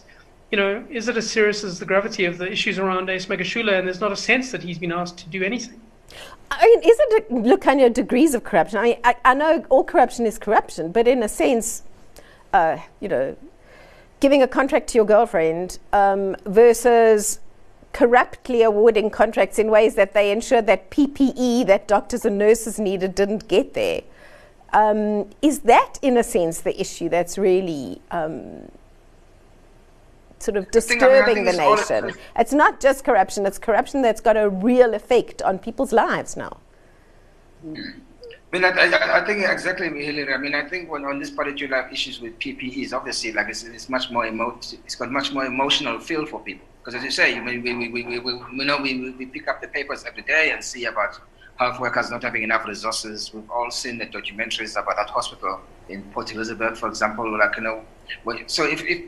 you 0.52 0.58
know, 0.58 0.86
is 0.90 1.08
it 1.08 1.18
as 1.18 1.30
serious 1.30 1.64
as 1.64 1.80
the 1.80 1.86
gravity 1.86 2.26
of 2.26 2.38
the 2.38 2.52
issues 2.52 2.80
around 2.80 3.10
Ace 3.10 3.28
Magashule? 3.28 3.78
And 3.78 3.88
there's 3.88 4.02
not 4.02 4.12
a 4.12 4.18
sense 4.18 4.52
that 4.52 4.64
he's 4.64 4.80
been 4.80 4.92
asked 4.92 5.18
to 5.20 5.30
do 5.30 5.44
anything. 5.44 5.82
I 6.52 6.66
mean, 6.68 6.80
is 6.80 6.98
it 7.00 7.26
a, 7.30 7.34
Lukhanyo 7.34 7.94
degrees 7.94 8.34
of 8.34 8.44
corruption? 8.44 8.80
I 8.80 8.84
mean, 8.84 8.98
I, 9.04 9.16
I, 9.26 9.34
know 9.34 9.66
all 9.70 9.84
corruption 9.84 10.26
is 10.26 10.38
corruption, 10.38 10.92
but 10.92 11.08
in 11.08 11.24
a 11.24 11.30
sense, 11.30 11.84
uh, 12.54 12.78
you 13.00 13.08
know, 13.08 13.36
giving 14.20 14.42
a 14.42 14.48
contract 14.48 14.88
to 14.90 14.98
your 14.98 15.06
girlfriend 15.06 15.80
um, 15.92 16.36
versus 16.46 17.40
corruptly 17.94 18.62
awarding 18.62 19.10
contracts 19.10 19.58
in 19.58 19.70
ways 19.70 19.96
that 19.96 20.14
they 20.14 20.32
ensure 20.32 20.62
that 20.62 20.92
PPE 20.92 21.66
that 21.68 21.88
doctors 21.88 22.26
and 22.26 22.38
nurses 22.38 22.80
needed 22.80 23.16
didn't 23.16 23.48
get 23.48 23.74
there. 23.74 24.02
Um, 24.74 25.30
is 25.42 25.60
that, 25.60 25.98
in 26.02 26.18
a 26.18 26.24
sense, 26.24 26.62
the 26.62 26.80
issue 26.80 27.08
that's 27.08 27.38
really 27.38 28.02
um, 28.12 28.70
sort 30.40 30.58
of 30.58 30.70
disturbing 30.72 31.46
the 31.46 31.54
nation. 31.54 32.12
It's 32.36 32.54
not 32.54 32.80
just 32.80 33.04
corruption, 33.04 33.46
it's 33.46 33.58
corruption 33.58 34.02
that's 34.02 34.22
got 34.22 34.38
a 34.38 34.50
real 34.50 34.94
effect 34.94 35.42
on 35.42 35.60
people's 35.60 35.92
lives 35.92 36.36
now. 36.38 36.58
I 37.64 38.58
mean, 38.58 38.64
I, 38.64 38.70
I, 38.70 39.22
I 39.22 39.26
think 39.26 39.44
exactly, 39.44 39.88
Hillary. 39.88 40.34
I 40.34 40.38
mean, 40.38 40.56
I 40.56 40.68
think 40.68 40.90
when 40.90 41.04
on 41.04 41.20
this 41.20 41.32
particular 41.32 41.90
issues 41.92 42.22
with 42.22 42.38
PPEs, 42.40 42.94
obviously, 42.94 43.34
like 43.34 43.50
it's, 43.50 43.64
it's 43.64 43.90
much 43.90 44.12
more 44.12 44.26
emo- 44.26 44.58
it's 44.58 44.96
got 44.96 45.12
much 45.12 45.34
more 45.34 45.46
emotional 45.46 46.00
feel 46.00 46.26
for 46.26 46.40
people. 46.40 46.66
Because 46.80 46.96
as 46.96 47.04
you 47.04 47.12
say, 47.12 47.40
we, 47.40 47.58
we, 47.58 47.74
we, 47.74 47.90
we, 47.90 48.20
we, 48.20 48.20
we 48.20 48.66
know 48.66 48.78
we, 48.78 49.10
we 49.12 49.26
pick 49.26 49.48
up 49.48 49.60
the 49.62 49.68
papers 49.68 50.06
every 50.06 50.22
day 50.22 50.52
and 50.52 50.64
see 50.64 50.86
about 50.86 51.20
health 51.58 51.80
workers 51.80 52.12
not 52.12 52.22
having 52.22 52.44
enough 52.44 52.66
resources. 52.68 53.34
We've 53.34 53.50
all 53.50 53.72
seen 53.72 53.98
the 53.98 54.06
documentaries 54.06 54.80
about 54.80 54.96
that 54.98 55.10
hospital 55.10 55.62
in 55.90 56.04
Port 56.12 56.34
Elizabeth, 56.34 56.78
for 56.78 56.88
example. 56.88 57.38
Like 57.38 57.58
you 57.58 57.64
know, 57.64 57.84
so 58.48 58.66
if, 58.66 58.84
if 58.84 59.04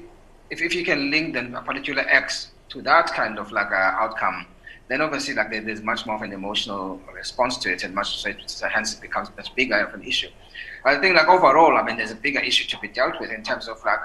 if, 0.50 0.62
if 0.62 0.76
you 0.76 0.84
can 0.84 1.12
link 1.12 1.34
then 1.34 1.54
a 1.56 1.62
particular 1.62 2.04
X 2.08 2.52
to 2.70 2.82
that 2.82 3.08
kind 3.14 3.40
of 3.40 3.52
like 3.52 3.72
a 3.72 3.96
outcome, 4.04 4.46
then 4.88 5.02
obviously 5.02 5.34
like 5.34 5.50
there, 5.50 5.62
there's 5.62 5.82
much 5.82 6.06
more 6.06 6.16
of 6.16 6.22
an 6.22 6.32
emotional 6.34 7.02
response 7.14 7.58
to 7.58 7.72
it, 7.72 7.84
and 7.84 7.94
much 7.94 8.22
so, 8.22 8.30
it, 8.30 8.62
hence 8.72 8.94
it 8.96 9.02
becomes 9.02 9.30
much 9.36 9.54
bigger 9.56 9.80
of 9.80 9.94
an 9.94 10.04
issue. 10.04 10.30
I 10.86 10.98
think 10.98 11.16
like 11.16 11.28
overall, 11.28 11.78
I 11.78 11.84
mean, 11.84 11.98
there's 11.98 12.12
a 12.12 12.16
bigger 12.16 12.40
issue 12.40 12.68
to 12.70 12.80
be 12.80 12.88
dealt 12.88 13.20
with 13.20 13.32
in 13.32 13.44
terms 13.44 13.68
of 13.68 13.84
like 13.86 14.00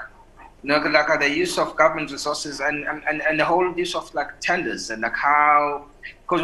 you 0.63 0.69
know, 0.69 0.79
like 0.79 1.11
uh, 1.11 1.17
the 1.17 1.29
use 1.29 1.59
of 1.59 1.75
government 1.77 2.11
resources 2.13 2.61
and, 2.61 2.85
and, 2.87 3.21
and 3.21 3.39
the 3.39 3.45
whole 3.45 3.77
use 3.77 3.95
of 3.97 4.13
like 4.15 4.41
tenders 4.41 4.91
and 4.91 5.03
like 5.03 5.15
how, 5.15 5.87
because 6.23 6.41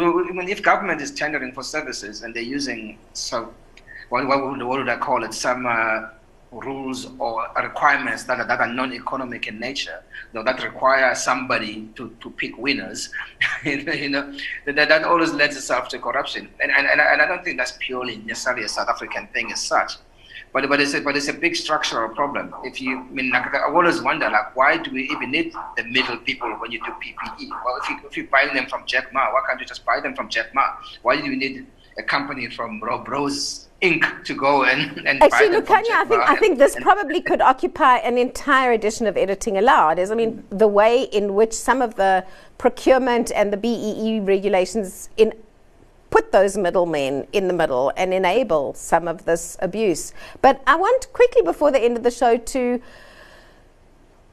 if 0.49 0.61
government 0.61 1.01
is 1.01 1.11
tendering 1.11 1.53
for 1.53 1.63
services 1.63 2.23
and 2.23 2.35
they're 2.35 2.43
using 2.43 2.97
so, 3.13 3.53
what, 4.09 4.27
what, 4.27 4.43
would, 4.45 4.61
what 4.61 4.79
would 4.79 4.89
I 4.89 4.97
call 4.97 5.23
it? 5.23 5.33
Some 5.33 5.65
uh, 5.65 6.09
rules 6.51 7.07
or 7.19 7.47
requirements 7.61 8.23
that 8.23 8.39
are, 8.39 8.47
that 8.47 8.59
are 8.59 8.67
non-economic 8.67 9.47
in 9.47 9.59
nature, 9.59 10.03
you 10.33 10.39
know, 10.39 10.43
that 10.43 10.63
require 10.63 11.13
somebody 11.13 11.87
to, 11.95 12.15
to 12.21 12.29
pick 12.31 12.57
winners, 12.57 13.09
you 13.63 14.09
know, 14.09 14.35
that, 14.65 14.75
that 14.75 15.03
always 15.03 15.31
lends 15.31 15.55
itself 15.55 15.87
to 15.89 15.99
corruption. 15.99 16.49
And, 16.61 16.71
and, 16.71 16.87
and 16.87 17.21
I 17.21 17.27
don't 17.27 17.43
think 17.43 17.57
that's 17.57 17.77
purely 17.79 18.17
necessarily 18.17 18.63
a 18.63 18.69
South 18.69 18.89
African 18.89 19.27
thing 19.27 19.51
as 19.51 19.61
such. 19.61 19.93
But 20.51 20.67
but 20.67 20.81
it's 20.81 20.95
a, 20.95 21.01
but 21.01 21.15
it's 21.15 21.27
a 21.27 21.33
big 21.33 21.55
structural 21.55 22.09
problem. 22.09 22.53
If 22.63 22.81
you 22.81 22.97
I 22.99 23.03
mean, 23.11 23.29
like, 23.29 23.53
I 23.53 23.71
always 23.71 24.01
wonder, 24.01 24.27
like, 24.29 24.55
why 24.55 24.77
do 24.77 24.91
we 24.91 25.03
even 25.03 25.29
need 25.29 25.53
the 25.77 25.83
middle 25.83 26.17
people 26.17 26.49
when 26.53 26.71
you 26.71 26.79
do 26.79 26.91
PPE? 26.91 27.49
Well, 27.49 27.77
if 27.83 27.89
you 27.89 27.99
if 28.03 28.17
you 28.17 28.27
buy 28.27 28.49
them 28.51 28.65
from 28.65 28.83
Jack 28.87 29.13
Ma, 29.13 29.31
why 29.31 29.41
can't 29.47 29.59
you 29.59 29.67
just 29.67 29.85
buy 29.85 29.99
them 29.99 30.15
from 30.15 30.27
Jack 30.27 30.55
Ma? 30.55 30.77
Why 31.03 31.17
do 31.17 31.27
you 31.27 31.35
need 31.35 31.67
a 31.99 32.03
company 32.03 32.49
from 32.49 32.81
Rob 32.81 33.07
Rose 33.07 33.68
Inc. 33.81 34.23
to 34.25 34.33
go 34.33 34.63
and, 34.71 35.07
and 35.07 35.23
actually, 35.23 35.49
Lukhanyo, 35.49 35.91
I 35.91 36.05
think 36.05 36.21
I 36.23 36.35
think 36.35 36.57
this 36.57 36.75
probably 36.81 37.21
could 37.21 37.41
occupy 37.41 37.97
an 37.97 38.17
entire 38.17 38.71
edition 38.71 39.07
of 39.07 39.15
Editing 39.15 39.57
Allowed. 39.57 39.99
Is 39.99 40.11
I 40.11 40.15
mean, 40.15 40.43
the 40.49 40.67
way 40.67 41.03
in 41.03 41.33
which 41.33 41.53
some 41.53 41.81
of 41.81 41.95
the 41.95 42.25
procurement 42.57 43.31
and 43.33 43.53
the 43.53 43.57
BEE 43.57 44.19
regulations 44.21 45.09
in 45.17 45.33
put 46.09 46.31
those 46.31 46.57
middlemen 46.57 47.27
in 47.33 47.47
the 47.47 47.53
middle 47.53 47.91
and 47.95 48.13
enable 48.13 48.73
some 48.73 49.07
of 49.07 49.25
this 49.25 49.57
abuse. 49.61 50.13
But 50.41 50.61
I 50.65 50.75
want 50.75 51.11
quickly 51.13 51.41
before 51.41 51.71
the 51.71 51.79
end 51.79 51.97
of 51.97 52.03
the 52.03 52.11
show 52.11 52.37
to 52.37 52.81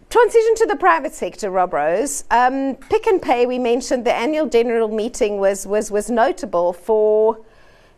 transition 0.09 0.55
to 0.57 0.67
the 0.67 0.77
private 0.77 1.13
sector, 1.13 1.51
Rob 1.51 1.75
Rose. 1.75 2.25
Um, 2.31 2.77
Pick 2.77 3.07
n 3.07 3.21
Pay, 3.21 3.47
we 3.47 3.59
mentioned 3.59 4.07
the 4.07 4.15
annual 4.15 4.49
general 4.49 4.89
meeting 4.89 5.39
was, 5.39 5.67
was, 5.67 5.91
was 5.91 6.11
notable 6.11 6.73
for 6.73 7.39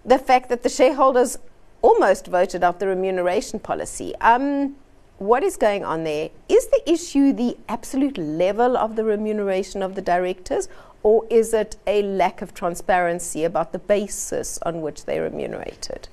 the 0.09 0.19
fact 0.19 0.49
that 0.49 0.63
the 0.63 0.69
shareholders 0.69 1.39
almost 1.83 2.27
voted 2.27 2.65
out 2.65 2.81
the 2.81 2.87
remuneration 2.87 3.61
policy. 3.61 4.15
Um, 4.21 4.77
what 5.19 5.43
is 5.43 5.57
going 5.57 5.85
on 5.85 6.05
there? 6.05 6.31
Is 6.49 6.67
the 6.69 6.83
issue 6.91 7.33
the 7.33 7.57
absolute 7.69 8.17
level 8.17 8.77
of 8.77 8.97
the 8.97 9.05
remuneration 9.05 9.83
of 9.83 9.95
the 9.95 10.03
directors, 10.03 10.69
or 11.03 11.27
is 11.29 11.53
it 11.53 11.77
a 11.87 12.03
lack 12.03 12.41
of 12.41 12.55
transparency 12.55 13.45
about 13.45 13.73
the 13.73 13.79
basis 13.79 14.59
on 14.63 14.81
which 14.81 15.05
they're 15.05 15.23
remunerated? 15.23 16.09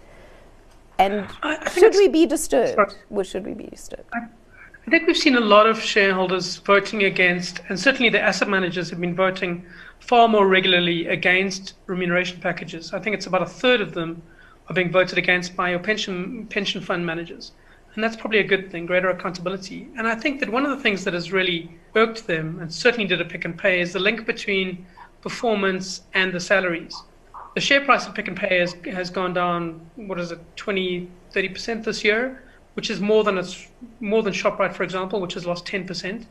And 0.98 1.30
should 1.72 1.94
we 1.94 2.08
be 2.08 2.26
disturbed? 2.26 2.96
Or 3.10 3.24
should 3.24 3.46
we 3.46 3.54
be 3.54 3.66
disturbed? 3.66 4.10
I, 4.14 4.28
I 4.88 4.92
think 4.92 5.08
we've 5.08 5.18
seen 5.18 5.36
a 5.36 5.40
lot 5.40 5.66
of 5.66 5.82
shareholders 5.82 6.58
voting 6.58 7.06
against, 7.06 7.60
and 7.70 7.80
certainly 7.80 8.10
the 8.10 8.22
asset 8.22 8.48
managers 8.48 8.92
have 8.92 9.02
been 9.02 9.16
voting 9.16 9.66
far 10.00 10.28
more 10.28 10.48
regularly 10.48 11.08
against 11.08 11.74
remuneration 11.88 12.40
packages. 12.40 12.94
I 12.94 13.00
think 13.00 13.16
it's 13.16 13.26
about 13.26 13.42
a 13.42 13.48
third 13.48 13.82
of 13.82 13.96
them 13.96 14.22
are 14.70 14.76
being 14.76 14.92
voted 14.92 15.18
against 15.18 15.56
by 15.56 15.72
your 15.72 15.80
pension 15.80 16.46
pension 16.52 16.82
fund 16.82 17.04
managers. 17.04 17.54
And 17.96 18.04
that's 18.04 18.16
probably 18.16 18.38
a 18.40 18.44
good 18.44 18.70
thing, 18.70 18.86
greater 18.86 19.10
accountability. 19.10 19.88
And 19.98 20.08
I 20.08 20.14
think 20.14 20.40
that 20.42 20.52
one 20.52 20.66
of 20.66 20.70
the 20.70 20.84
things 20.84 21.04
that 21.06 21.16
has 21.16 21.32
really 21.32 21.72
irked 21.96 22.28
them, 22.28 22.60
and 22.60 22.72
certainly 22.72 23.08
did 23.08 23.22
a 23.22 23.26
Pick 23.26 23.44
n 23.44 23.54
Pay, 23.54 23.82
is 23.82 23.92
the 23.92 24.00
link 24.00 24.28
between 24.28 24.86
performance 25.22 26.04
and 26.14 26.32
the 26.32 26.40
salaries. 26.40 26.96
The 27.56 27.62
share 27.62 27.82
price 27.84 28.06
of 28.06 28.14
Pick 28.14 28.28
n 28.28 28.36
Pay 28.36 28.60
has, 28.60 28.74
has 28.86 29.10
gone 29.10 29.34
down, 29.34 29.90
what 29.96 30.20
is 30.20 30.32
it, 30.32 30.40
20, 30.58 31.10
30% 31.34 31.84
this 31.84 32.04
year, 32.04 32.44
which 32.76 32.90
is 32.90 33.02
more 33.02 33.24
than, 33.24 33.38
it's, 33.38 33.68
more 34.00 34.22
than 34.24 34.34
ShopRite, 34.34 34.74
for 34.74 34.84
example, 34.84 35.20
which 35.20 35.34
has 35.34 35.46
lost 35.46 35.66
10%. 35.66 36.26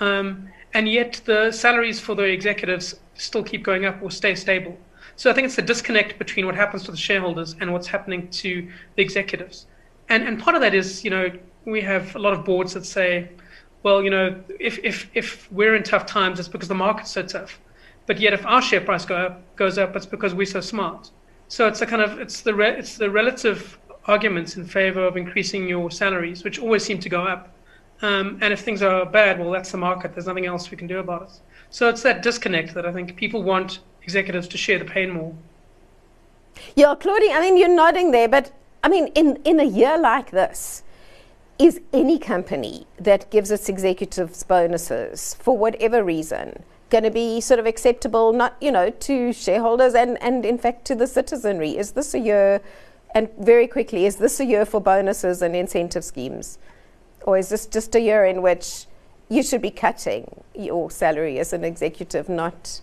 Um, 0.00 0.48
and 0.72 0.88
yet 0.88 1.20
the 1.24 1.52
salaries 1.52 2.00
for 2.00 2.14
the 2.14 2.24
executives 2.24 2.94
still 3.14 3.42
keep 3.42 3.62
going 3.62 3.84
up 3.84 4.02
or 4.02 4.10
stay 4.10 4.34
stable. 4.34 4.78
So 5.16 5.30
I 5.30 5.34
think 5.34 5.44
it's 5.44 5.56
the 5.56 5.62
disconnect 5.62 6.18
between 6.18 6.46
what 6.46 6.54
happens 6.54 6.84
to 6.84 6.90
the 6.90 6.96
shareholders 6.96 7.54
and 7.60 7.72
what's 7.72 7.86
happening 7.86 8.28
to 8.30 8.68
the 8.96 9.02
executives. 9.02 9.66
And, 10.08 10.22
and 10.22 10.40
part 10.40 10.56
of 10.56 10.62
that 10.62 10.74
is, 10.74 11.04
you 11.04 11.10
know, 11.10 11.30
we 11.66 11.82
have 11.82 12.16
a 12.16 12.18
lot 12.18 12.32
of 12.32 12.44
boards 12.44 12.72
that 12.74 12.86
say, 12.86 13.28
well, 13.82 14.02
you 14.02 14.10
know, 14.10 14.42
if, 14.58 14.78
if, 14.82 15.10
if 15.14 15.50
we're 15.52 15.74
in 15.74 15.82
tough 15.82 16.06
times, 16.06 16.38
it's 16.38 16.48
because 16.48 16.68
the 16.68 16.74
market's 16.74 17.10
so 17.10 17.22
tough. 17.22 17.60
But 18.06 18.18
yet, 18.18 18.32
if 18.32 18.44
our 18.46 18.62
share 18.62 18.80
price 18.80 19.04
go 19.04 19.14
up, 19.14 19.56
goes 19.56 19.78
up, 19.78 19.94
it's 19.94 20.06
because 20.06 20.34
we're 20.34 20.46
so 20.46 20.60
smart. 20.60 21.10
So 21.48 21.66
it's 21.68 21.80
a 21.80 21.86
kind 21.86 22.02
of 22.02 22.18
it's 22.18 22.40
the 22.40 22.54
re, 22.54 22.68
it's 22.70 22.96
the 22.96 23.10
relative 23.10 23.78
arguments 24.10 24.56
in 24.56 24.64
favor 24.64 25.06
of 25.06 25.16
increasing 25.16 25.68
your 25.68 25.90
salaries, 25.90 26.44
which 26.44 26.58
always 26.58 26.84
seem 26.84 26.98
to 26.98 27.08
go 27.08 27.22
up. 27.22 27.54
Um, 28.02 28.38
and 28.40 28.52
if 28.52 28.60
things 28.60 28.82
are 28.82 29.04
bad, 29.06 29.38
well, 29.38 29.50
that's 29.50 29.70
the 29.70 29.78
market. 29.78 30.12
There's 30.12 30.26
nothing 30.26 30.46
else 30.46 30.70
we 30.70 30.76
can 30.76 30.86
do 30.86 30.98
about 30.98 31.22
it. 31.22 31.32
So 31.70 31.88
it's 31.88 32.02
that 32.02 32.22
disconnect 32.22 32.74
that 32.74 32.86
I 32.86 32.92
think 32.92 33.16
people 33.16 33.42
want 33.42 33.80
executives 34.02 34.48
to 34.48 34.58
share 34.58 34.78
the 34.78 34.84
pain 34.84 35.10
more. 35.10 35.34
Yeah, 36.74 36.94
Claudie, 36.98 37.30
I 37.30 37.40
mean, 37.40 37.56
you're 37.56 37.74
nodding 37.74 38.10
there, 38.10 38.28
but 38.28 38.52
I 38.82 38.88
mean, 38.88 39.08
in, 39.08 39.38
in 39.44 39.60
a 39.60 39.64
year 39.64 39.98
like 39.98 40.30
this, 40.30 40.82
is 41.58 41.80
any 41.92 42.18
company 42.18 42.86
that 42.98 43.30
gives 43.30 43.50
its 43.50 43.68
executives 43.68 44.42
bonuses 44.42 45.34
for 45.34 45.56
whatever 45.56 46.02
reason 46.02 46.64
going 46.88 47.04
to 47.04 47.10
be 47.10 47.40
sort 47.40 47.60
of 47.60 47.66
acceptable, 47.66 48.32
not, 48.32 48.56
you 48.60 48.72
know, 48.72 48.90
to 48.90 49.32
shareholders 49.32 49.94
and, 49.94 50.20
and 50.22 50.44
in 50.44 50.58
fact 50.58 50.84
to 50.86 50.94
the 50.94 51.06
citizenry? 51.06 51.76
Is 51.76 51.92
this 51.92 52.14
a 52.14 52.18
year, 52.18 52.60
and 53.14 53.28
very 53.38 53.66
quickly, 53.66 54.06
is 54.06 54.16
this 54.16 54.40
a 54.40 54.44
year 54.44 54.64
for 54.64 54.80
bonuses 54.80 55.42
and 55.42 55.56
incentive 55.56 56.04
schemes? 56.04 56.58
Or 57.22 57.36
is 57.36 57.48
this 57.48 57.66
just 57.66 57.94
a 57.94 58.00
year 58.00 58.24
in 58.24 58.42
which 58.42 58.86
you 59.28 59.42
should 59.42 59.62
be 59.62 59.70
cutting 59.70 60.42
your 60.54 60.90
salary 60.90 61.38
as 61.38 61.52
an 61.52 61.64
executive, 61.64 62.28
not 62.28 62.80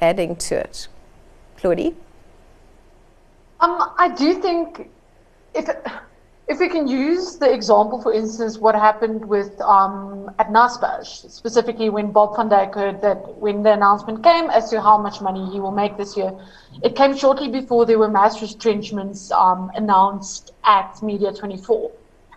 adding 0.00 0.36
to 0.36 0.56
it? 0.56 0.88
Claudie? 1.56 1.96
Um, 3.60 3.90
I 3.98 4.14
do 4.16 4.40
think 4.40 4.88
if 5.54 5.68
if 6.48 6.58
we 6.60 6.68
can 6.68 6.88
use 6.88 7.36
the 7.36 7.52
example, 7.52 8.00
for 8.00 8.12
instance, 8.12 8.56
what 8.56 8.74
happened 8.74 9.22
with 9.28 9.60
um, 9.60 10.30
at 10.38 10.48
Naspers, 10.48 11.30
specifically 11.30 11.90
when 11.90 12.10
Bob 12.10 12.36
van 12.36 12.48
Dijk 12.48 12.74
heard 12.74 13.02
that 13.02 13.36
when 13.36 13.62
the 13.62 13.72
announcement 13.72 14.24
came 14.24 14.48
as 14.48 14.70
to 14.70 14.80
how 14.80 14.96
much 14.96 15.20
money 15.20 15.50
he 15.52 15.60
will 15.60 15.72
make 15.72 15.98
this 15.98 16.16
year, 16.16 16.32
it 16.82 16.96
came 16.96 17.14
shortly 17.14 17.48
before 17.48 17.84
there 17.84 17.98
were 17.98 18.08
mass 18.08 18.40
retrenchments 18.40 19.30
um, 19.30 19.70
announced 19.74 20.52
at 20.64 21.02
Media 21.02 21.34
24. 21.34 21.90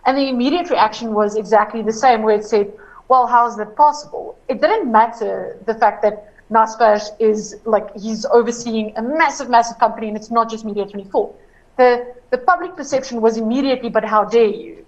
And 0.04 0.18
the 0.18 0.28
immediate 0.28 0.68
reaction 0.68 1.14
was 1.14 1.36
exactly 1.36 1.80
the 1.80 1.92
same, 1.92 2.22
where 2.22 2.36
it 2.36 2.44
said, 2.44 2.70
well, 3.08 3.26
how 3.26 3.46
is 3.48 3.56
that 3.56 3.76
possible? 3.76 4.36
It 4.46 4.60
didn't 4.60 4.92
matter 4.92 5.58
the 5.64 5.74
fact 5.74 6.02
that 6.02 6.34
Naspers 6.50 7.08
is 7.18 7.56
like 7.64 7.96
he's 7.96 8.26
overseeing 8.26 8.92
a 8.96 9.02
massive, 9.02 9.48
massive 9.48 9.78
company, 9.78 10.08
and 10.08 10.16
it's 10.18 10.30
not 10.30 10.50
just 10.50 10.66
Media 10.66 10.84
24. 10.84 11.34
The 11.76 12.14
the 12.30 12.38
public 12.38 12.76
perception 12.76 13.20
was 13.20 13.36
immediately, 13.36 13.90
but 13.90 14.04
how 14.04 14.24
dare 14.24 14.46
you? 14.46 14.84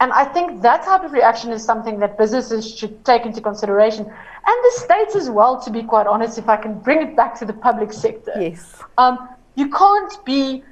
And 0.00 0.12
I 0.12 0.24
think 0.24 0.62
that 0.62 0.84
type 0.84 1.04
of 1.04 1.12
reaction 1.12 1.50
is 1.52 1.64
something 1.64 1.98
that 2.00 2.18
businesses 2.18 2.76
should 2.76 3.04
take 3.04 3.24
into 3.24 3.40
consideration, 3.40 4.04
and 4.04 4.64
the 4.64 4.72
states 4.76 5.16
as 5.16 5.30
well. 5.30 5.60
To 5.62 5.70
be 5.70 5.82
quite 5.82 6.06
honest, 6.06 6.38
if 6.38 6.48
I 6.48 6.56
can 6.56 6.78
bring 6.78 7.00
it 7.02 7.16
back 7.16 7.38
to 7.38 7.44
the 7.44 7.52
public 7.52 7.92
sector, 7.92 8.32
yes, 8.38 8.82
um, 8.98 9.28
you 9.54 9.70
can't 9.70 10.24
be 10.24 10.62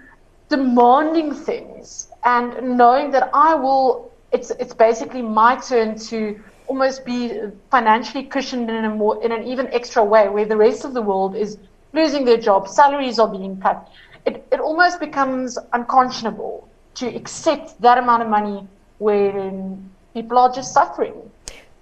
demanding 0.48 1.34
things 1.34 2.08
and 2.24 2.76
knowing 2.76 3.10
that 3.12 3.30
I 3.32 3.54
will. 3.54 4.10
It's 4.32 4.50
it's 4.52 4.74
basically 4.74 5.22
my 5.22 5.56
turn 5.56 5.98
to 6.10 6.40
almost 6.66 7.04
be 7.04 7.38
financially 7.70 8.24
cushioned 8.24 8.70
in 8.70 8.84
a 8.84 8.90
more 8.90 9.22
in 9.22 9.30
an 9.30 9.44
even 9.44 9.66
extra 9.68 10.02
way, 10.02 10.28
where 10.28 10.46
the 10.46 10.56
rest 10.56 10.84
of 10.84 10.94
the 10.94 11.02
world 11.02 11.36
is 11.36 11.58
losing 11.92 12.24
their 12.24 12.38
jobs, 12.38 12.74
salaries 12.74 13.18
are 13.18 13.28
being 13.28 13.60
cut. 13.60 13.88
It 14.24 14.46
it 14.52 14.60
almost 14.60 15.00
becomes 15.00 15.58
unconscionable 15.72 16.68
to 16.94 17.06
accept 17.14 17.80
that 17.80 17.98
amount 17.98 18.22
of 18.22 18.28
money 18.28 18.66
when 18.98 19.90
people 20.14 20.38
are 20.38 20.52
just 20.52 20.72
suffering. 20.72 21.14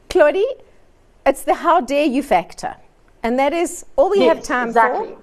Claudie, 0.09 0.55
it's 1.27 1.43
the 1.43 1.55
how 1.55 1.81
dare 1.81 2.07
you 2.07 2.23
factor. 2.23 2.77
And 3.23 3.39
that 3.39 3.53
is 3.53 3.85
all 3.97 4.11
we 4.11 4.21
yes, 4.21 4.37
have 4.37 4.45
time 4.45 4.69
exactly. 4.69 5.09
for. 5.09 5.19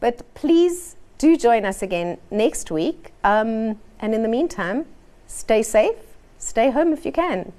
But 0.00 0.34
please 0.34 0.96
do 1.18 1.36
join 1.36 1.64
us 1.64 1.82
again 1.82 2.18
next 2.30 2.70
week. 2.70 3.12
Um, 3.24 3.80
and 4.00 4.14
in 4.14 4.22
the 4.22 4.28
meantime, 4.28 4.86
stay 5.26 5.62
safe, 5.62 5.96
stay 6.38 6.70
home 6.70 6.92
if 6.92 7.04
you 7.04 7.12
can. 7.12 7.52